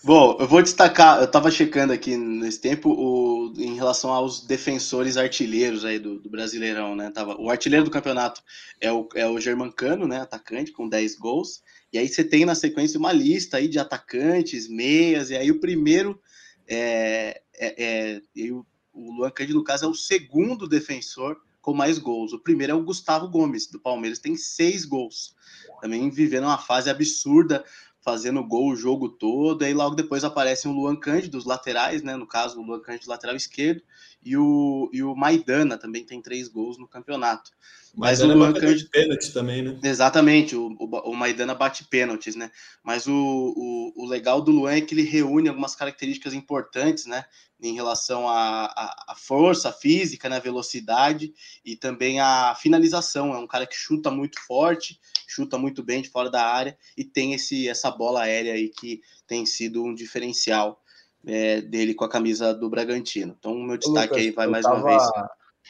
[0.07, 5.16] Bom, eu vou destacar, eu estava checando aqui nesse tempo o, em relação aos defensores
[5.16, 7.11] artilheiros aí do, do, Brasileirão, né?
[7.11, 8.41] Tava, o artilheiro do campeonato
[8.81, 10.20] é o, é o Germancano, né?
[10.20, 11.61] Atacante, com 10 gols.
[11.93, 15.59] E aí você tem na sequência uma lista aí de atacantes, meias, e aí o
[15.59, 16.20] primeiro
[16.68, 21.37] é, é, é o, o Luan Cândido, no caso, é o segundo defensor
[21.67, 22.33] com mais gols.
[22.33, 25.35] O primeiro é o Gustavo Gomes, do Palmeiras, tem seis gols.
[25.81, 27.64] Também vivendo uma fase absurda,
[28.01, 29.64] fazendo gol o jogo todo.
[29.64, 32.14] Aí logo depois aparece o Luan Cândido, dos laterais, né?
[32.14, 33.83] No caso, o Luan Cândido, lateral esquerdo,
[34.25, 37.51] e o, e o Maidana também tem três gols no campeonato.
[37.97, 38.89] Mas, Mas o Luan Cândido.
[38.91, 39.77] pênalti também, né?
[39.83, 42.53] Exatamente, o, o, o, Maidana bate pênaltis, né?
[42.81, 47.25] Mas o, o, o, legal do Luan é que ele reúne algumas características importantes, né?
[47.61, 50.39] Em relação à, força física, né?
[50.39, 51.33] velocidade
[51.65, 53.35] e também a finalização.
[53.35, 57.03] É um cara que chuta muito forte, chuta muito bem de fora da área e
[57.03, 60.83] tem esse, essa bola aérea aí que tem sido um diferencial
[61.27, 63.35] é, dele com a camisa do Bragantino.
[63.39, 64.77] Então, o meu destaque Lucas, aí vai mais tava...
[64.77, 65.03] uma vez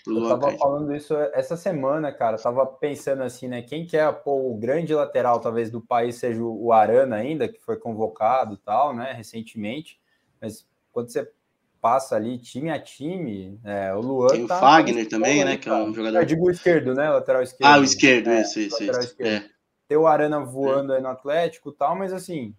[0.06, 2.36] eu tava falando isso essa semana, cara.
[2.36, 3.62] tava pensando assim, né?
[3.62, 7.76] Quem quer pô, o grande lateral, talvez, do país seja o Arana ainda, que foi
[7.76, 9.12] convocado tal, né?
[9.12, 9.98] Recentemente.
[10.40, 11.30] Mas quando você
[11.86, 14.26] passa ali time a time, é, o Luan.
[14.26, 15.56] Tem tá o Fagner também, né?
[15.56, 16.18] Que é um jogador.
[16.18, 17.08] Eu digo o esquerdo, né?
[17.08, 17.70] Lateral esquerdo.
[17.70, 18.82] Ah, o esquerdo, é, isso, isso.
[18.82, 19.14] isso.
[19.20, 19.48] É.
[19.86, 20.96] Tem o Arana voando é.
[20.96, 22.52] aí no Atlético tal, mas assim,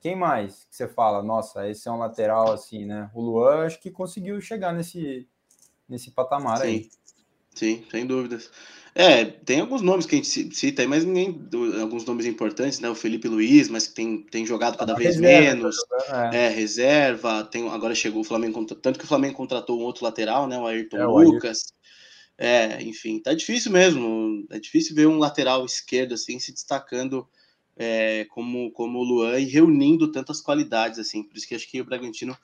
[0.00, 1.22] quem mais que você fala?
[1.22, 3.10] Nossa, esse é um lateral assim, né?
[3.12, 5.28] O Luan acho que conseguiu chegar nesse
[5.86, 6.88] nesse patamar sim, aí.
[7.54, 8.50] Sim, sem dúvidas.
[8.96, 11.48] É, tem alguns nomes que a gente cita aí, mas ninguém.
[11.80, 12.88] Alguns nomes importantes, né?
[12.88, 15.76] O Felipe Luiz, mas que tem, tem jogado cada vez reserva, menos.
[16.32, 16.46] É.
[16.46, 16.48] é.
[16.48, 17.42] reserva.
[17.44, 20.56] Tem, agora chegou o Flamengo, tanto que o Flamengo contratou um outro lateral, né?
[20.58, 21.58] O Ayrton é, Lucas.
[21.58, 21.84] O Ayrton.
[22.36, 24.46] É, enfim, tá difícil mesmo.
[24.50, 27.28] É difícil ver um lateral esquerdo assim se destacando
[27.76, 31.22] é, como, como o Luan e reunindo tantas qualidades assim.
[31.22, 32.36] Por isso que acho que o Bragantino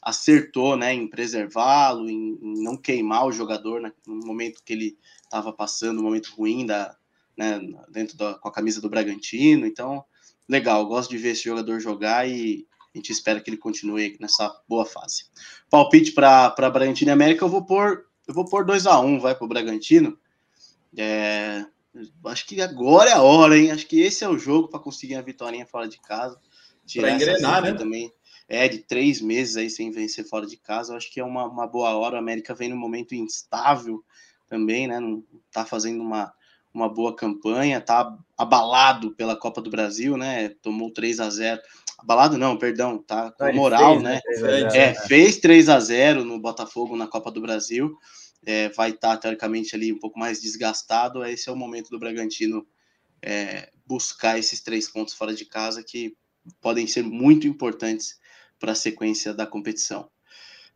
[0.00, 4.98] acertou né, em preservá-lo, em, em, não queimar o jogador né, no momento que ele
[5.32, 6.94] estava passando, um momento ruim da,
[7.36, 7.58] né,
[7.88, 9.66] dentro da, com a camisa do Bragantino.
[9.66, 10.04] Então,
[10.46, 14.54] legal, gosto de ver esse jogador jogar e a gente espera que ele continue nessa
[14.68, 15.24] boa fase.
[15.70, 19.18] Palpite para Bragantino e América, eu vou pôr eu vou pôr 2 a 1 um,
[19.18, 20.16] vai para o Bragantino.
[20.96, 21.66] É,
[22.26, 23.72] acho que agora é a hora, hein?
[23.72, 26.38] Acho que esse é o jogo para conseguir a vitória fora de casa.
[26.94, 27.72] Para engrenar, né?
[27.74, 28.12] Também
[28.48, 30.92] é, de três meses aí sem vencer fora de casa.
[30.92, 32.14] Eu acho que é uma, uma boa hora.
[32.16, 34.04] O América vem num momento instável
[34.52, 35.00] também, né?
[35.00, 36.30] Não tá fazendo uma,
[36.74, 40.50] uma boa campanha, tá abalado pela Copa do Brasil, né?
[40.60, 41.58] Tomou 3 a 0
[41.98, 44.20] Abalado não, perdão, tá com moral, fez, né?
[44.42, 44.76] né?
[44.76, 47.96] É, fez 3 a 0 no Botafogo na Copa do Brasil.
[48.44, 51.24] É, vai estar, tá, teoricamente, ali um pouco mais desgastado.
[51.24, 52.66] Esse é o momento do Bragantino
[53.22, 56.14] é, buscar esses três pontos fora de casa que
[56.60, 58.18] podem ser muito importantes
[58.58, 60.10] para a sequência da competição.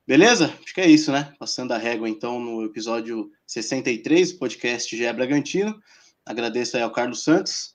[0.07, 0.55] Beleza?
[0.63, 1.33] Acho que é isso, né?
[1.37, 5.77] Passando a régua, então, no episódio 63 do podcast GE Bragantino.
[6.25, 7.75] Agradeço aí ao Carlos Santos,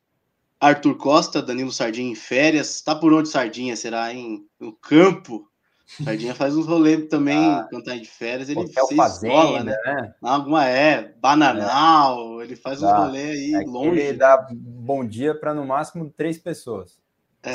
[0.58, 2.82] Arthur Costa, Danilo Sardinha em férias.
[2.82, 3.76] Tá por onde Sardinha?
[3.76, 5.46] Será em no campo?
[5.86, 8.48] Sardinha faz uns rolês também ah, quando tá de férias.
[8.48, 9.78] Ele se fazenda, escola, né?
[9.86, 10.14] né?
[10.22, 12.46] Alguma é, Bananal, é.
[12.46, 14.00] ele faz uns ah, rolês aí é longe.
[14.00, 17.01] Ele dá bom dia para no máximo três pessoas.
[17.44, 17.54] É,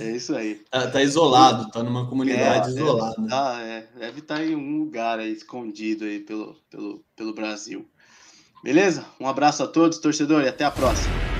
[0.02, 0.62] é isso aí.
[0.70, 3.16] Tá, tá, isolado, tá numa comunidade é, isolada.
[3.16, 7.34] Deve, tá, é, deve estar tá em um lugar aí escondido aí pelo, pelo, pelo
[7.34, 7.86] Brasil.
[8.62, 9.04] Beleza?
[9.20, 11.31] Um abraço a todos, torcedor, e até a próxima.